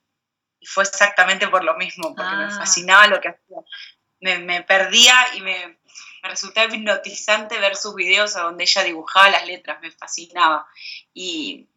Y 0.59 0.65
fue 0.65 0.83
exactamente 0.83 1.47
por 1.47 1.63
lo 1.63 1.75
mismo, 1.75 2.15
porque 2.15 2.35
me 2.35 2.45
ah. 2.45 2.55
fascinaba 2.57 3.07
lo 3.07 3.21
que 3.21 3.29
hacía. 3.29 3.57
Me, 4.21 4.63
perdía 4.63 5.13
y 5.35 5.41
me, 5.41 5.77
resultaba 6.23 6.73
hipnotizante 6.73 7.59
ver 7.59 7.75
sus 7.75 7.93
videos 7.93 8.33
donde 8.33 8.63
ella 8.63 8.83
dibujaba 8.83 9.29
las 9.29 9.45
letras, 9.45 9.81
me 9.81 9.91
fascinaba. 9.91 10.65
Y 11.13 11.67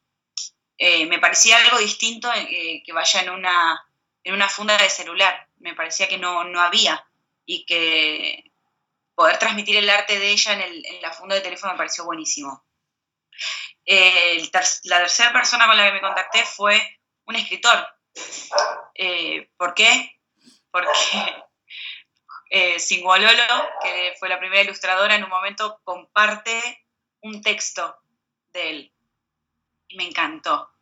eh, 0.78 1.04
me 1.06 1.18
parecía 1.18 1.58
algo 1.58 1.78
distinto 1.78 2.32
eh, 2.32 2.82
que 2.86 2.92
vaya 2.92 3.20
en 3.20 3.30
una, 3.30 3.86
en 4.24 4.32
una 4.32 4.48
funda 4.48 4.78
de 4.78 4.88
celular. 4.88 5.46
Me 5.58 5.74
parecía 5.74 6.08
que 6.08 6.18
no, 6.18 6.44
no 6.44 6.60
había 6.60 7.05
y 7.46 7.64
que 7.64 8.52
poder 9.14 9.38
transmitir 9.38 9.76
el 9.76 9.88
arte 9.88 10.18
de 10.18 10.30
ella 10.30 10.52
en, 10.52 10.84
en 10.84 11.02
la 11.02 11.12
funda 11.12 11.36
de 11.36 11.40
teléfono 11.40 11.72
me 11.72 11.78
pareció 11.78 12.04
buenísimo 12.04 12.66
la 13.86 14.98
tercera 14.98 15.32
persona 15.32 15.66
con 15.66 15.76
la 15.76 15.86
que 15.86 15.92
me 15.92 16.00
contacté 16.00 16.44
fue 16.44 16.98
un 17.26 17.36
escritor. 17.36 17.86
Eh, 18.94 19.50
¿Por 19.56 19.74
qué? 19.74 20.20
Porque 20.70 20.88
eh, 22.50 22.76
que 23.82 24.14
fue 24.18 24.28
la 24.28 24.38
primera 24.38 24.62
ilustradora, 24.62 25.14
en 25.14 25.24
un 25.24 25.30
momento 25.30 25.80
comparte 25.84 26.86
un 27.20 27.40
texto 27.42 27.96
de 28.52 28.70
él. 28.70 28.92
Y 29.88 29.96
me 29.96 30.08
encantó. 30.08 30.72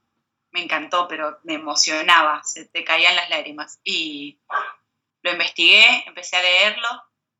me 0.50 0.62
encantó, 0.62 1.08
pero 1.08 1.40
me 1.42 1.54
emocionaba, 1.54 2.42
se 2.44 2.66
te 2.66 2.84
caían 2.84 3.16
las 3.16 3.28
lágrimas. 3.28 3.80
Y 3.84 4.38
lo 5.24 5.32
investigué, 5.32 6.04
empecé 6.06 6.36
a 6.36 6.42
leerlo, 6.42 6.88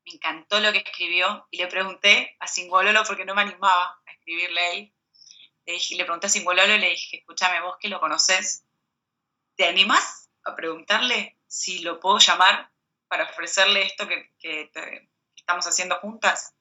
me 0.05 0.13
encantó 0.13 0.59
lo 0.59 0.71
que 0.71 0.79
escribió 0.79 1.47
y 1.51 1.57
le 1.57 1.67
pregunté 1.67 2.35
a 2.39 2.47
Singololo 2.47 3.03
porque 3.03 3.25
no 3.25 3.35
me 3.35 3.43
animaba 3.43 4.01
a 4.07 4.11
escribirle 4.11 4.59
a 4.59 4.71
él. 4.71 4.93
Le, 5.67 5.73
dije, 5.73 5.95
le 5.95 6.03
pregunté 6.03 6.25
a 6.25 6.29
Singololo 6.31 6.73
y 6.73 6.79
le 6.79 6.89
dije, 6.89 7.17
escúchame, 7.17 7.61
vos 7.61 7.77
que 7.79 7.87
lo 7.87 7.99
conoces, 7.99 8.65
¿te 9.55 9.67
animás 9.67 10.31
a 10.45 10.55
preguntarle 10.55 11.37
si 11.45 11.79
lo 11.79 11.99
puedo 11.99 12.17
llamar 12.17 12.71
para 13.07 13.25
ofrecerle 13.25 13.83
esto 13.83 14.07
que, 14.07 14.31
estamos 15.35 15.67
haciendo 15.67 15.99
juntas? 15.99 16.55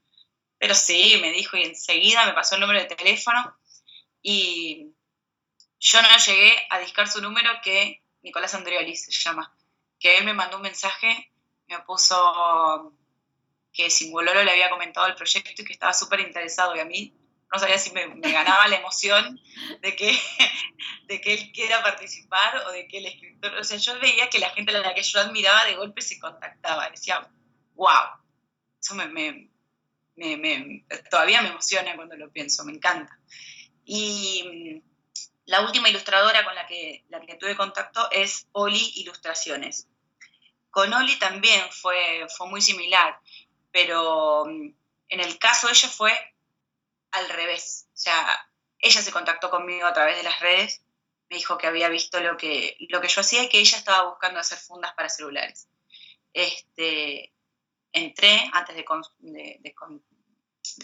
Pero 0.58 0.74
sí, 0.74 1.18
me 1.22 1.32
dijo 1.32 1.56
y 1.56 1.62
enseguida 1.62 2.26
me 2.26 2.34
pasó 2.34 2.56
el 2.56 2.60
número 2.60 2.80
de 2.80 2.94
teléfono 2.94 3.56
y 4.20 4.92
yo 5.80 6.02
no 6.02 6.18
llegué 6.18 6.66
a 6.68 6.80
discar 6.80 7.08
su 7.08 7.22
número 7.22 7.50
que 7.62 8.02
Nicolás 8.20 8.52
Andreoli 8.52 8.94
se 8.94 9.10
llama 9.10 9.54
que 10.04 10.18
él 10.18 10.24
me 10.26 10.34
mandó 10.34 10.58
un 10.58 10.62
mensaje, 10.62 11.32
me 11.66 11.78
puso 11.78 12.92
que 13.72 13.88
Singololo 13.88 14.44
le 14.44 14.50
había 14.50 14.68
comentado 14.68 15.06
el 15.06 15.14
proyecto 15.14 15.62
y 15.62 15.64
que 15.64 15.72
estaba 15.72 15.94
súper 15.94 16.20
interesado 16.20 16.76
y 16.76 16.80
a 16.80 16.84
mí 16.84 17.14
no 17.50 17.58
sabía 17.58 17.78
si 17.78 17.90
me, 17.92 18.06
ganaba 18.20 18.68
la 18.68 18.76
emoción 18.76 19.40
de 19.80 19.96
que, 19.96 20.12
de 21.06 21.22
que 21.22 21.32
él 21.32 21.52
quiera 21.52 21.82
participar 21.82 22.54
o 22.66 22.72
de 22.72 22.86
que 22.86 22.98
el 22.98 23.06
escritor, 23.06 23.54
o 23.54 23.64
sea, 23.64 23.78
yo 23.78 23.98
veía 23.98 24.28
que 24.28 24.40
la 24.40 24.50
gente 24.50 24.76
a 24.76 24.80
la 24.80 24.94
que 24.94 25.02
yo 25.02 25.20
admiraba 25.20 25.64
de 25.64 25.76
golpe 25.76 26.02
se 26.02 26.20
contactaba, 26.20 26.90
decía, 26.90 27.26
wow, 27.72 28.20
eso 28.78 28.94
me, 28.96 29.48
todavía 31.10 31.40
me 31.40 31.48
emociona 31.48 31.96
cuando 31.96 32.14
lo 32.16 32.30
pienso, 32.30 32.62
me 32.66 32.72
encanta. 32.72 33.18
Y 33.86 34.82
mm, 34.82 34.90
la 35.46 35.62
última 35.62 35.88
ilustradora 35.88 36.44
con 36.44 36.54
la 36.54 36.66
que, 36.66 37.06
la 37.08 37.22
que 37.22 37.36
tuve 37.36 37.56
contacto 37.56 38.06
es 38.10 38.48
Oli 38.52 38.92
Ilustraciones. 38.96 39.88
Con 40.74 40.92
Oli 40.92 41.16
también 41.20 41.62
fue, 41.70 42.26
fue 42.36 42.48
muy 42.48 42.60
similar, 42.60 43.20
pero 43.70 44.44
mm, 44.44 44.74
en 45.08 45.20
el 45.20 45.38
caso 45.38 45.68
de 45.68 45.72
ella 45.72 45.88
fue 45.88 46.34
al 47.12 47.28
revés. 47.28 47.86
O 47.94 47.96
sea, 47.96 48.50
ella 48.80 49.00
se 49.00 49.12
contactó 49.12 49.50
conmigo 49.50 49.86
a 49.86 49.92
través 49.92 50.16
de 50.16 50.24
las 50.24 50.40
redes, 50.40 50.82
me 51.30 51.36
dijo 51.36 51.56
que 51.58 51.68
había 51.68 51.88
visto 51.88 52.18
lo 52.18 52.36
que, 52.36 52.76
lo 52.88 53.00
que 53.00 53.06
yo 53.06 53.20
hacía 53.20 53.44
y 53.44 53.48
que 53.48 53.60
ella 53.60 53.78
estaba 53.78 54.08
buscando 54.08 54.40
hacer 54.40 54.58
fundas 54.58 54.92
para 54.94 55.08
celulares. 55.08 55.68
Este, 56.32 57.32
entré, 57.92 58.50
antes 58.52 58.74
de, 58.74 58.84
de, 59.60 59.74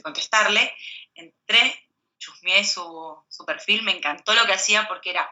contestarle, 0.02 0.72
entré, 1.16 1.88
chusmeé 2.16 2.64
su, 2.64 3.24
su, 3.28 3.44
perfil, 3.44 3.82
me 3.82 3.96
encantó 3.96 4.34
lo 4.34 4.46
que 4.46 4.52
hacía 4.52 4.86
porque 4.86 5.10
era, 5.10 5.28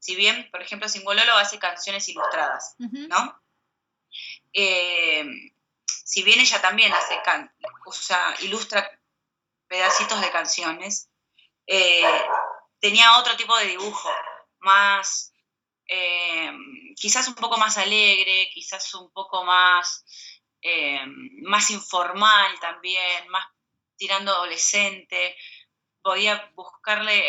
si 0.00 0.16
bien, 0.16 0.48
por 0.50 0.60
ejemplo, 0.60 0.88
Singololo 0.88 1.36
hace 1.36 1.60
canciones 1.60 2.08
ilustradas, 2.08 2.74
¿no? 2.78 3.41
Eh, 4.52 5.24
si 5.86 6.22
bien 6.22 6.40
ella 6.40 6.60
también 6.60 6.92
hace 6.92 7.18
usa, 7.86 8.34
ilustra 8.40 8.90
pedacitos 9.66 10.20
de 10.20 10.30
canciones, 10.30 11.08
eh, 11.66 12.02
tenía 12.80 13.18
otro 13.18 13.36
tipo 13.36 13.56
de 13.56 13.66
dibujo, 13.66 14.10
más, 14.60 15.32
eh, 15.86 16.52
quizás 16.96 17.28
un 17.28 17.34
poco 17.34 17.56
más 17.56 17.78
alegre, 17.78 18.50
quizás 18.52 18.94
un 18.94 19.10
poco 19.12 19.44
más, 19.44 20.04
más 21.42 21.70
informal 21.70 22.58
también, 22.60 23.28
más 23.28 23.46
tirando 23.96 24.32
adolescente. 24.32 25.36
Podía 26.02 26.50
buscarle, 26.54 27.24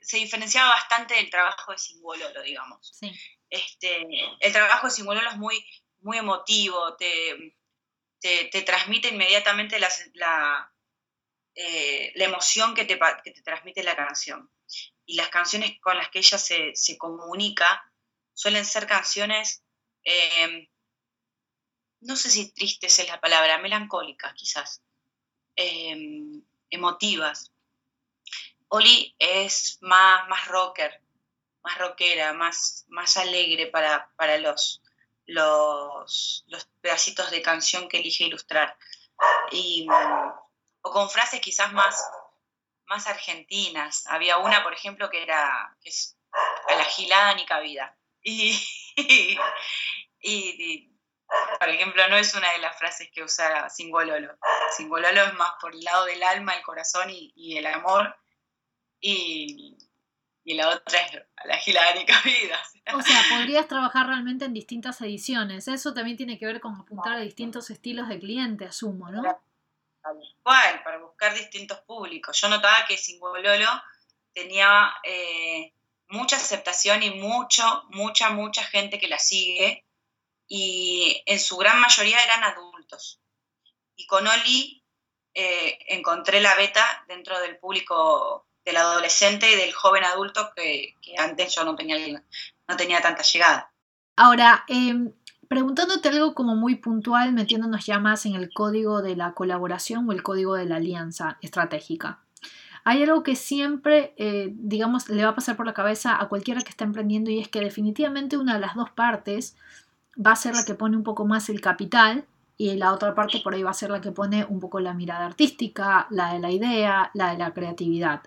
se 0.00 0.16
diferenciaba 0.16 0.70
bastante 0.70 1.14
del 1.14 1.30
trabajo 1.30 1.72
de 1.72 1.78
Singololo, 1.78 2.42
digamos. 2.42 2.92
Sí. 2.98 3.12
Este, 3.50 4.04
el 4.40 4.52
trabajo 4.52 4.86
de 4.86 4.92
Singololo 4.92 5.30
es 5.30 5.36
muy, 5.36 5.64
muy 6.04 6.18
emotivo, 6.18 6.96
te, 6.96 7.56
te, 8.20 8.62
transmite 8.62 9.08
inmediatamente 9.08 9.78
la, 9.78 10.72
eh, 11.54 12.12
la, 12.14 12.24
emoción 12.24 12.74
que 12.74 12.84
te, 12.84 12.98
que 13.22 13.30
te, 13.32 13.42
transmite 13.42 13.82
la 13.82 13.96
canción. 13.96 14.50
Y 15.06 15.16
las 15.16 15.28
canciones 15.28 15.78
con 15.80 15.96
las 15.96 16.08
que 16.10 16.20
ella 16.20 16.38
se, 16.38 16.98
comunica 16.98 17.90
suelen 18.32 18.64
ser 18.64 18.86
canciones, 18.86 19.62
eh, 20.04 20.68
no 22.00 22.16
sé 22.16 22.30
si 22.30 22.52
tristes 22.52 22.98
es 22.98 23.08
la 23.08 23.20
palabra, 23.20 23.58
melancólicas 23.58 24.34
quizás, 24.34 24.82
eh, 25.56 26.42
emotivas. 26.70 27.52
Oli 28.68 29.14
es 29.18 29.78
más, 29.82 30.28
más 30.28 30.48
rocker, 30.48 31.00
más 31.62 31.78
rockera, 31.78 32.32
más, 32.32 32.84
más 32.88 33.16
alegre 33.16 33.66
para, 33.68 34.38
los, 34.38 34.82
los, 35.26 36.46
pedacitos 36.80 37.30
de 37.30 37.42
canción 37.42 37.88
que 37.88 37.98
elige 37.98 38.24
ilustrar. 38.24 38.76
Y, 39.50 39.86
o 40.82 40.90
con 40.90 41.08
frases 41.08 41.40
quizás 41.40 41.72
más, 41.72 42.02
más 42.86 43.06
argentinas. 43.06 44.06
Había 44.06 44.38
una, 44.38 44.62
por 44.62 44.72
ejemplo, 44.72 45.10
que 45.10 45.22
era 45.22 45.76
que 45.80 45.90
es, 45.90 46.18
a 46.68 46.74
la 46.74 46.84
gilada 46.84 47.34
ni 47.34 47.46
cabida. 47.46 47.96
Y, 48.22 48.58
y, 50.20 50.90
por 51.58 51.68
ejemplo, 51.68 52.08
no 52.08 52.16
es 52.16 52.34
una 52.34 52.52
de 52.52 52.58
las 52.58 52.76
frases 52.78 53.08
que 53.12 53.22
usa 53.22 53.68
Singololo. 53.70 54.36
Singololo 54.76 55.22
es 55.22 55.34
más 55.34 55.52
por 55.60 55.72
el 55.74 55.80
lado 55.80 56.04
del 56.04 56.22
alma, 56.22 56.54
el 56.54 56.62
corazón 56.62 57.10
y, 57.10 57.32
y 57.36 57.56
el 57.58 57.66
amor. 57.66 58.16
Y, 59.00 59.76
y 60.44 60.54
la 60.54 60.68
otra 60.68 61.00
es 61.00 61.22
la 61.46 61.56
gilánica 61.56 62.20
vida. 62.24 62.58
O 62.94 63.00
sea, 63.00 63.22
podrías 63.30 63.66
trabajar 63.66 64.06
realmente 64.06 64.44
en 64.44 64.52
distintas 64.52 65.00
ediciones. 65.00 65.66
Eso 65.68 65.94
también 65.94 66.16
tiene 66.16 66.38
que 66.38 66.46
ver 66.46 66.60
con 66.60 66.74
apuntar 66.74 67.14
a 67.14 67.20
distintos 67.20 67.70
estilos 67.70 68.08
de 68.08 68.18
cliente, 68.18 68.66
asumo, 68.66 69.10
¿no? 69.10 69.22
Igual, 69.22 70.82
para 70.84 70.98
buscar 70.98 71.34
distintos 71.34 71.80
públicos. 71.80 72.38
Yo 72.38 72.48
notaba 72.48 72.84
que 72.86 72.98
Singololo 72.98 73.82
tenía 74.34 74.92
eh, 75.02 75.72
mucha 76.08 76.36
aceptación 76.36 77.02
y 77.02 77.10
mucho, 77.10 77.84
mucha, 77.88 78.28
mucha 78.28 78.62
gente 78.62 78.98
que 78.98 79.08
la 79.08 79.18
sigue 79.18 79.86
y 80.46 81.22
en 81.24 81.40
su 81.40 81.56
gran 81.56 81.80
mayoría 81.80 82.22
eran 82.22 82.44
adultos. 82.44 83.18
Y 83.96 84.06
con 84.06 84.26
Oli 84.26 84.84
eh, 85.32 85.78
encontré 85.88 86.42
la 86.42 86.54
beta 86.54 87.04
dentro 87.08 87.40
del 87.40 87.56
público 87.56 88.43
del 88.64 88.76
adolescente 88.76 89.50
y 89.50 89.56
del 89.56 89.72
joven 89.72 90.04
adulto 90.04 90.50
que, 90.56 90.94
antes 91.18 91.54
yo 91.54 91.64
no 91.64 91.76
tenía, 91.76 92.22
no 92.68 92.76
tenía 92.76 93.00
tanta 93.00 93.22
llegada. 93.22 93.70
Ahora, 94.16 94.64
em, 94.68 95.12
preguntándote 95.48 96.08
algo 96.08 96.34
como 96.34 96.56
muy 96.56 96.76
puntual, 96.76 97.32
metiéndonos 97.32 97.84
ya 97.86 97.98
más 97.98 98.26
en 98.26 98.34
el 98.34 98.52
código 98.52 99.02
de 99.02 99.16
la 99.16 99.34
colaboración 99.34 100.08
o 100.08 100.12
el 100.12 100.22
código 100.22 100.54
de 100.54 100.66
la 100.66 100.76
alianza 100.76 101.38
estratégica. 101.42 102.20
Hay 102.84 103.02
algo 103.02 103.22
que 103.22 103.34
siempre, 103.34 104.14
eh, 104.18 104.50
digamos, 104.52 105.08
le 105.08 105.24
va 105.24 105.30
a 105.30 105.34
pasar 105.34 105.56
por 105.56 105.64
la 105.64 105.72
cabeza 105.72 106.20
a 106.20 106.28
cualquiera 106.28 106.60
que 106.60 106.68
está 106.68 106.84
emprendiendo 106.84 107.30
y 107.30 107.40
es 107.40 107.48
que 107.48 107.60
definitivamente 107.60 108.36
una 108.36 108.54
de 108.54 108.60
las 108.60 108.74
dos 108.74 108.90
partes 108.90 109.56
va 110.14 110.32
a 110.32 110.36
ser 110.36 110.54
la 110.54 110.64
que 110.64 110.74
pone 110.74 110.96
un 110.96 111.02
poco 111.02 111.24
más 111.24 111.48
el 111.48 111.62
capital 111.62 112.26
y 112.56 112.74
la 112.76 112.92
otra 112.92 113.14
parte 113.14 113.40
por 113.42 113.54
ahí 113.54 113.62
va 113.62 113.70
a 113.70 113.74
ser 113.74 113.90
la 113.90 114.00
que 114.00 114.12
pone 114.12 114.44
un 114.44 114.60
poco 114.60 114.80
la 114.80 114.92
mirada 114.92 115.26
artística, 115.26 116.06
la 116.10 116.34
de 116.34 116.40
la 116.40 116.50
idea, 116.50 117.10
la 117.14 117.30
de 117.30 117.38
la 117.38 117.52
creatividad. 117.52 118.22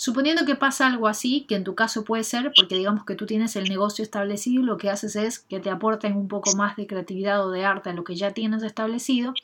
Suponiendo 0.00 0.46
que 0.46 0.54
pasa 0.54 0.86
algo 0.86 1.08
así, 1.08 1.44
que 1.48 1.56
en 1.56 1.64
tu 1.64 1.74
caso 1.74 2.04
puede 2.04 2.22
ser, 2.22 2.52
porque 2.54 2.76
digamos 2.76 3.04
que 3.04 3.16
tú 3.16 3.26
tienes 3.26 3.56
el 3.56 3.64
negocio 3.64 4.04
establecido 4.04 4.62
y 4.62 4.64
lo 4.64 4.76
que 4.76 4.90
haces 4.90 5.16
es 5.16 5.40
que 5.40 5.58
te 5.58 5.70
aporten 5.70 6.16
un 6.16 6.28
poco 6.28 6.54
más 6.54 6.76
de 6.76 6.86
creatividad 6.86 7.44
o 7.44 7.50
de 7.50 7.64
arte 7.64 7.90
a 7.90 7.94
lo 7.94 8.04
que 8.04 8.14
ya 8.14 8.30
tienes 8.30 8.62
establecido, 8.62 9.34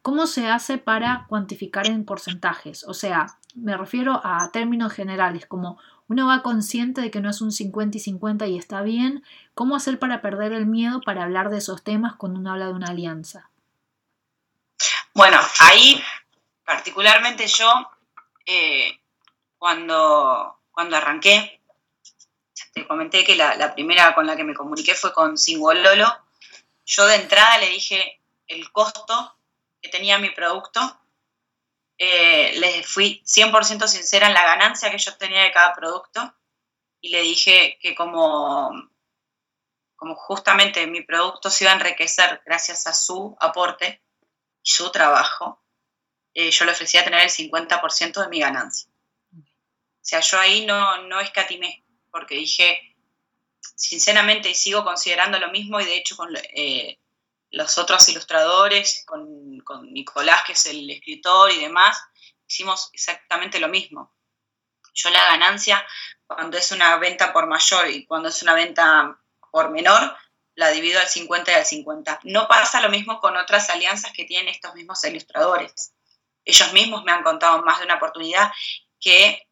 ¿cómo 0.00 0.28
se 0.28 0.46
hace 0.46 0.78
para 0.78 1.26
cuantificar 1.28 1.88
en 1.88 2.04
porcentajes? 2.04 2.84
O 2.84 2.94
sea, 2.94 3.26
me 3.56 3.76
refiero 3.76 4.20
a 4.22 4.52
términos 4.52 4.92
generales, 4.92 5.46
como 5.46 5.80
uno 6.06 6.28
va 6.28 6.44
consciente 6.44 7.00
de 7.00 7.10
que 7.10 7.20
no 7.20 7.28
es 7.28 7.40
un 7.40 7.50
50 7.50 7.96
y 7.96 8.00
50 8.00 8.46
y 8.46 8.56
está 8.56 8.82
bien, 8.82 9.24
¿cómo 9.54 9.74
hacer 9.74 9.98
para 9.98 10.22
perder 10.22 10.52
el 10.52 10.66
miedo 10.66 11.00
para 11.00 11.24
hablar 11.24 11.50
de 11.50 11.58
esos 11.58 11.82
temas 11.82 12.14
cuando 12.14 12.38
uno 12.38 12.52
habla 12.52 12.66
de 12.66 12.72
una 12.74 12.90
alianza? 12.90 13.50
Bueno, 15.12 15.40
ahí 15.58 16.00
particularmente 16.64 17.48
yo... 17.48 17.68
Eh, 18.46 18.96
cuando, 19.58 20.60
cuando 20.70 20.96
arranqué. 20.96 21.60
Te 22.72 22.86
comenté 22.86 23.24
que 23.24 23.36
la, 23.36 23.74
primera 23.74 24.14
con 24.14 24.26
la 24.26 24.36
que 24.36 24.44
me 24.44 24.54
comuniqué 24.54 24.94
fue 24.94 25.12
con 25.12 25.36
Singololo. 25.36 26.06
Yo 26.86 27.06
de 27.06 27.16
entrada 27.16 27.58
le 27.58 27.70
dije 27.70 28.20
el 28.46 28.70
costo 28.72 29.36
que 29.82 29.88
tenía 29.88 30.18
mi 30.18 30.30
producto. 30.30 30.80
Eh, 31.98 32.54
les 32.58 32.86
fui 32.86 33.22
100% 33.26 33.86
sincera 33.88 34.28
en 34.28 34.34
la 34.34 34.44
ganancia 34.44 34.90
que 34.90 34.98
yo 34.98 35.16
tenía 35.16 35.42
de 35.42 35.50
cada 35.50 35.74
producto 35.74 36.32
y 37.00 37.10
le 37.10 37.22
dije 37.22 37.76
que 37.80 37.94
como, 37.94 38.70
como 39.96 40.14
justamente 40.14 40.86
mi 40.86 41.02
producto 41.02 41.50
se 41.50 41.64
iba 41.64 41.72
a 41.72 41.76
enriquecer 41.76 42.40
gracias 42.46 42.86
a 42.86 42.92
su 42.92 43.36
aporte 43.40 44.00
y 44.62 44.70
su 44.70 44.90
trabajo, 44.92 45.60
eh, 46.34 46.50
yo 46.50 46.64
le 46.64 46.72
ofrecía 46.72 47.04
tener 47.04 47.20
el 47.20 47.30
50% 47.30 48.22
de 48.22 48.28
mi 48.28 48.38
ganancia. 48.38 48.88
O 50.00 50.04
sea, 50.08 50.20
yo 50.20 50.38
ahí 50.38 50.64
no, 50.64 51.02
no 51.02 51.20
escatimé, 51.20 51.84
porque 52.10 52.34
dije, 52.34 52.96
sinceramente, 53.60 54.54
sigo 54.54 54.84
considerando 54.84 55.38
lo 55.38 55.50
mismo, 55.50 55.80
y 55.80 55.84
de 55.84 55.96
hecho 55.96 56.16
con 56.16 56.34
eh, 56.36 56.98
los 57.50 57.78
otros 57.78 58.08
ilustradores, 58.08 59.04
con, 59.06 59.58
con 59.60 59.92
Nicolás, 59.92 60.44
que 60.46 60.52
es 60.52 60.66
el 60.66 60.88
escritor 60.90 61.50
y 61.50 61.60
demás, 61.60 61.98
hicimos 62.46 62.90
exactamente 62.92 63.60
lo 63.60 63.68
mismo. 63.68 64.12
Yo 64.94 65.10
la 65.10 65.24
ganancia, 65.26 65.86
cuando 66.26 66.58
es 66.58 66.72
una 66.72 66.96
venta 66.96 67.32
por 67.32 67.46
mayor 67.46 67.88
y 67.88 68.04
cuando 68.04 68.28
es 68.28 68.42
una 68.42 68.54
venta 68.54 69.18
por 69.50 69.70
menor, 69.70 70.16
la 70.54 70.70
divido 70.70 71.00
al 71.00 71.06
50 71.06 71.52
y 71.52 71.54
al 71.54 71.64
50. 71.64 72.20
No 72.24 72.48
pasa 72.48 72.80
lo 72.80 72.88
mismo 72.88 73.20
con 73.20 73.36
otras 73.36 73.70
alianzas 73.70 74.12
que 74.12 74.24
tienen 74.24 74.52
estos 74.52 74.74
mismos 74.74 75.04
ilustradores. 75.04 75.94
Ellos 76.44 76.72
mismos 76.72 77.04
me 77.04 77.12
han 77.12 77.22
contado 77.22 77.62
más 77.62 77.78
de 77.78 77.84
una 77.84 77.94
oportunidad 77.94 78.50
que 78.98 79.47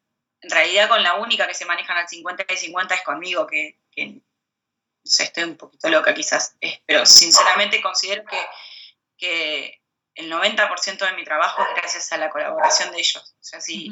en 0.47 0.51
realidad 0.51 0.89
con 0.89 1.03
la 1.03 1.15
única 1.15 1.47
que 1.49 1.55
se 1.55 1.65
manejan 1.65 1.99
al 1.99 2.09
50 2.09 2.45
y 2.49 2.57
50 2.57 2.95
es 2.95 3.03
conmigo, 3.03 3.47
que, 3.49 3.81
no 3.97 4.21
sé, 5.05 5.25
estoy 5.25 5.43
un 5.43 5.57
poquito 5.57 5.89
loca 5.89 6.15
quizás, 6.15 6.57
pero 6.87 7.05
sinceramente 7.05 7.83
considero 7.83 8.25
que, 8.25 8.47
que 9.19 9.83
el 10.15 10.31
90% 10.31 10.99
de 10.99 11.13
mi 11.15 11.25
trabajo 11.25 11.63
es 11.63 11.75
gracias 11.75 12.13
a 12.13 12.17
la 12.17 12.31
colaboración 12.31 12.93
de 12.93 12.99
ellos. 12.99 13.35
O 13.41 13.43
sea, 13.43 13.61
si, 13.61 13.91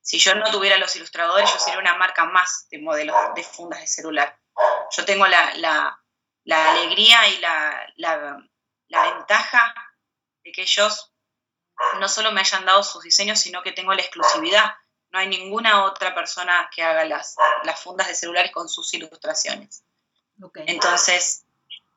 si 0.00 0.18
yo 0.18 0.34
no 0.34 0.50
tuviera 0.50 0.78
los 0.78 0.96
ilustradores, 0.96 1.52
yo 1.52 1.58
sería 1.58 1.78
una 1.78 1.96
marca 1.96 2.24
más 2.24 2.68
de 2.70 2.78
modelos 2.78 3.16
de 3.34 3.44
fundas 3.44 3.80
de 3.80 3.86
celular. 3.86 4.38
Yo 4.96 5.04
tengo 5.04 5.26
la, 5.26 5.54
la, 5.56 6.70
alegría 6.70 7.28
y 7.28 7.38
la, 7.38 7.92
la, 7.96 9.12
ventaja 9.14 9.74
de 10.42 10.52
que 10.52 10.62
ellos 10.62 11.12
no 12.00 12.08
solo 12.08 12.32
me 12.32 12.40
hayan 12.40 12.64
dado 12.64 12.82
sus 12.82 13.02
diseños, 13.02 13.38
sino 13.38 13.62
que 13.62 13.72
tengo 13.72 13.92
la 13.92 14.00
exclusividad. 14.00 14.74
No 15.12 15.18
hay 15.18 15.28
ninguna 15.28 15.84
otra 15.84 16.14
persona 16.14 16.70
que 16.74 16.82
haga 16.82 17.04
las, 17.04 17.36
las 17.64 17.80
fundas 17.80 18.08
de 18.08 18.14
celulares 18.14 18.50
con 18.50 18.68
sus 18.68 18.92
ilustraciones. 18.94 19.84
Entonces, 20.54 21.44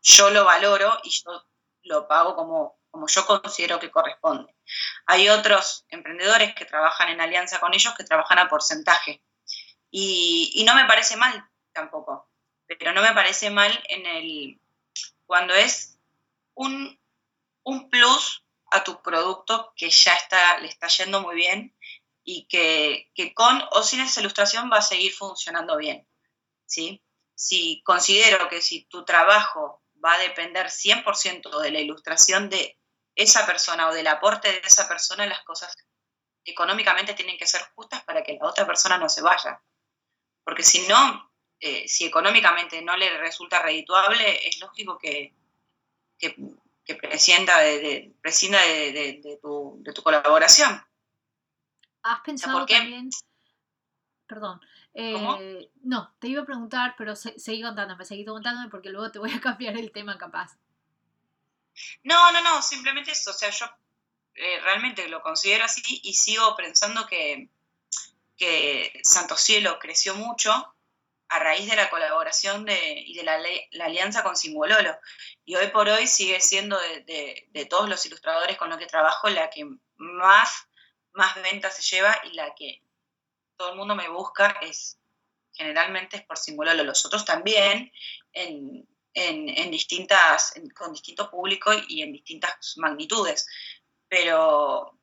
yo 0.01 0.29
lo 0.29 0.45
valoro 0.45 0.99
y 1.03 1.09
yo 1.09 1.43
lo 1.83 2.07
pago 2.07 2.35
como, 2.35 2.77
como 2.91 3.07
yo 3.07 3.25
considero 3.25 3.79
que 3.79 3.89
corresponde. 3.89 4.53
Hay 5.05 5.29
otros 5.29 5.85
emprendedores 5.89 6.53
que 6.53 6.65
trabajan 6.65 7.09
en 7.09 7.21
alianza 7.21 7.59
con 7.59 7.73
ellos 7.73 7.95
que 7.95 8.03
trabajan 8.03 8.39
a 8.39 8.49
porcentaje. 8.49 9.23
Y, 9.89 10.51
y 10.55 10.63
no 10.65 10.75
me 10.75 10.85
parece 10.85 11.15
mal 11.15 11.49
tampoco 11.71 12.29
pero 12.67 12.93
no 12.93 13.01
me 13.01 13.13
parece 13.13 13.49
mal 13.49 13.71
en 13.89 14.05
el 14.05 14.59
cuando 15.25 15.53
es 15.53 15.97
un, 16.53 16.99
plus 17.89 18.43
a 18.71 18.83
tu 18.83 19.01
producto 19.01 19.73
que 19.75 19.89
ya 19.89 20.13
está, 20.13 20.59
le 20.59 20.67
está 20.67 20.87
yendo 20.87 21.21
muy 21.21 21.35
bien 21.35 21.75
y 22.25 22.47
que, 22.47 23.33
con 23.35 23.63
o 23.71 23.83
sin 23.83 24.01
esa 24.01 24.19
ilustración 24.19 24.69
va 24.71 24.77
a 24.77 24.81
seguir 24.81 25.13
funcionando 25.13 25.77
bien. 25.77 26.07
¿sí? 26.65 27.03
Si 27.35 27.81
considero 27.85 28.49
que 28.49 28.61
si 28.61 28.85
tu 28.85 29.05
trabajo 29.05 29.83
va 30.03 30.13
a 30.13 30.19
depender 30.19 30.67
100% 30.67 31.61
de 31.61 31.71
la 31.71 31.79
ilustración 31.79 32.49
de 32.49 32.77
esa 33.13 33.45
persona 33.45 33.87
o 33.87 33.93
del 33.93 34.07
aporte 34.07 34.51
de 34.51 34.61
esa 34.65 34.87
persona, 34.87 35.27
las 35.27 35.43
cosas 35.43 35.73
económicamente 36.43 37.13
tienen 37.13 37.37
que 37.37 37.47
ser 37.47 37.61
justas 37.75 38.03
para 38.03 38.23
que 38.23 38.37
la 38.39 38.47
otra 38.47 38.65
persona 38.65 38.97
no 38.97 39.07
se 39.07 39.21
vaya. 39.21 39.61
Porque 40.43 40.63
si 40.63 40.87
no, 40.87 41.31
eh, 41.59 41.87
si 41.87 42.05
económicamente 42.05 42.81
no 42.81 42.97
le 42.97 43.17
resulta 43.17 43.61
redituable, 43.61 44.47
es 44.47 44.59
lógico 44.59 44.97
que, 44.97 45.33
que, 46.17 46.35
prescinda, 46.95 47.59
de, 47.59 48.11
de, 48.21 49.39
tu, 49.41 50.03
colaboración. 50.03 50.83
¿Has 52.05 52.21
pensado 52.21 52.65
también... 52.65 53.09
Perdón. 54.27 54.59
Eh, 54.93 55.69
no, 55.83 56.15
te 56.19 56.27
iba 56.27 56.41
a 56.41 56.45
preguntar, 56.45 56.95
pero 56.97 57.15
seguí 57.15 57.61
contándome, 57.61 58.05
seguí 58.05 58.25
contándome 58.25 58.69
porque 58.69 58.89
luego 58.89 59.11
te 59.11 59.19
voy 59.19 59.31
a 59.31 59.41
cambiar 59.41 59.77
el 59.77 59.91
tema 59.91 60.17
capaz. 60.17 60.57
No, 62.03 62.31
no, 62.31 62.41
no, 62.41 62.61
simplemente 62.61 63.11
eso. 63.11 63.31
O 63.31 63.33
sea, 63.33 63.49
yo 63.49 63.65
eh, 64.35 64.59
realmente 64.61 65.07
lo 65.09 65.21
considero 65.21 65.65
así 65.65 65.81
y 66.03 66.13
sigo 66.13 66.55
pensando 66.55 67.05
que, 67.07 67.49
que 68.37 69.01
Santo 69.03 69.35
Cielo 69.35 69.77
creció 69.79 70.15
mucho 70.15 70.75
a 71.29 71.39
raíz 71.39 71.69
de 71.69 71.75
la 71.75 71.89
colaboración 71.89 72.65
de, 72.65 73.03
y 73.05 73.15
de 73.15 73.23
la, 73.23 73.39
alianza 73.83 74.23
con 74.23 74.37
Singololo. 74.37 74.97
Y 75.43 75.55
hoy 75.55 75.67
por 75.67 75.89
hoy 75.89 76.07
sigue 76.07 76.39
siendo 76.39 76.77
de, 76.79 77.67
todos 77.69 77.89
los 77.89 78.05
ilustradores 78.05 78.57
con 78.57 78.69
los 78.69 78.77
que 78.77 78.85
trabajo 78.85 79.29
la 79.29 79.49
que 79.49 79.65
más, 79.97 80.67
más 81.15 81.35
ventas 81.41 81.75
se 81.75 81.95
lleva 81.95 82.19
y 82.23 82.33
la 82.33 82.53
que 82.55 82.81
todo 83.57 83.71
el 83.71 83.77
mundo 83.77 83.95
me 83.95 84.09
busca 84.09 84.57
es 84.61 84.97
generalmente 85.53 86.17
es 86.17 86.23
por 86.23 86.37
Singololo. 86.37 86.83
Los 86.83 87.05
otros 87.05 87.25
también 87.25 87.91
en, 88.33 88.87
distintas, 89.71 90.53
con 90.75 90.91
distinto 90.91 91.29
público 91.29 91.71
y 91.87 92.01
en 92.01 92.11
distintas 92.11 92.73
magnitudes. 92.77 93.47
Pero 94.07 94.99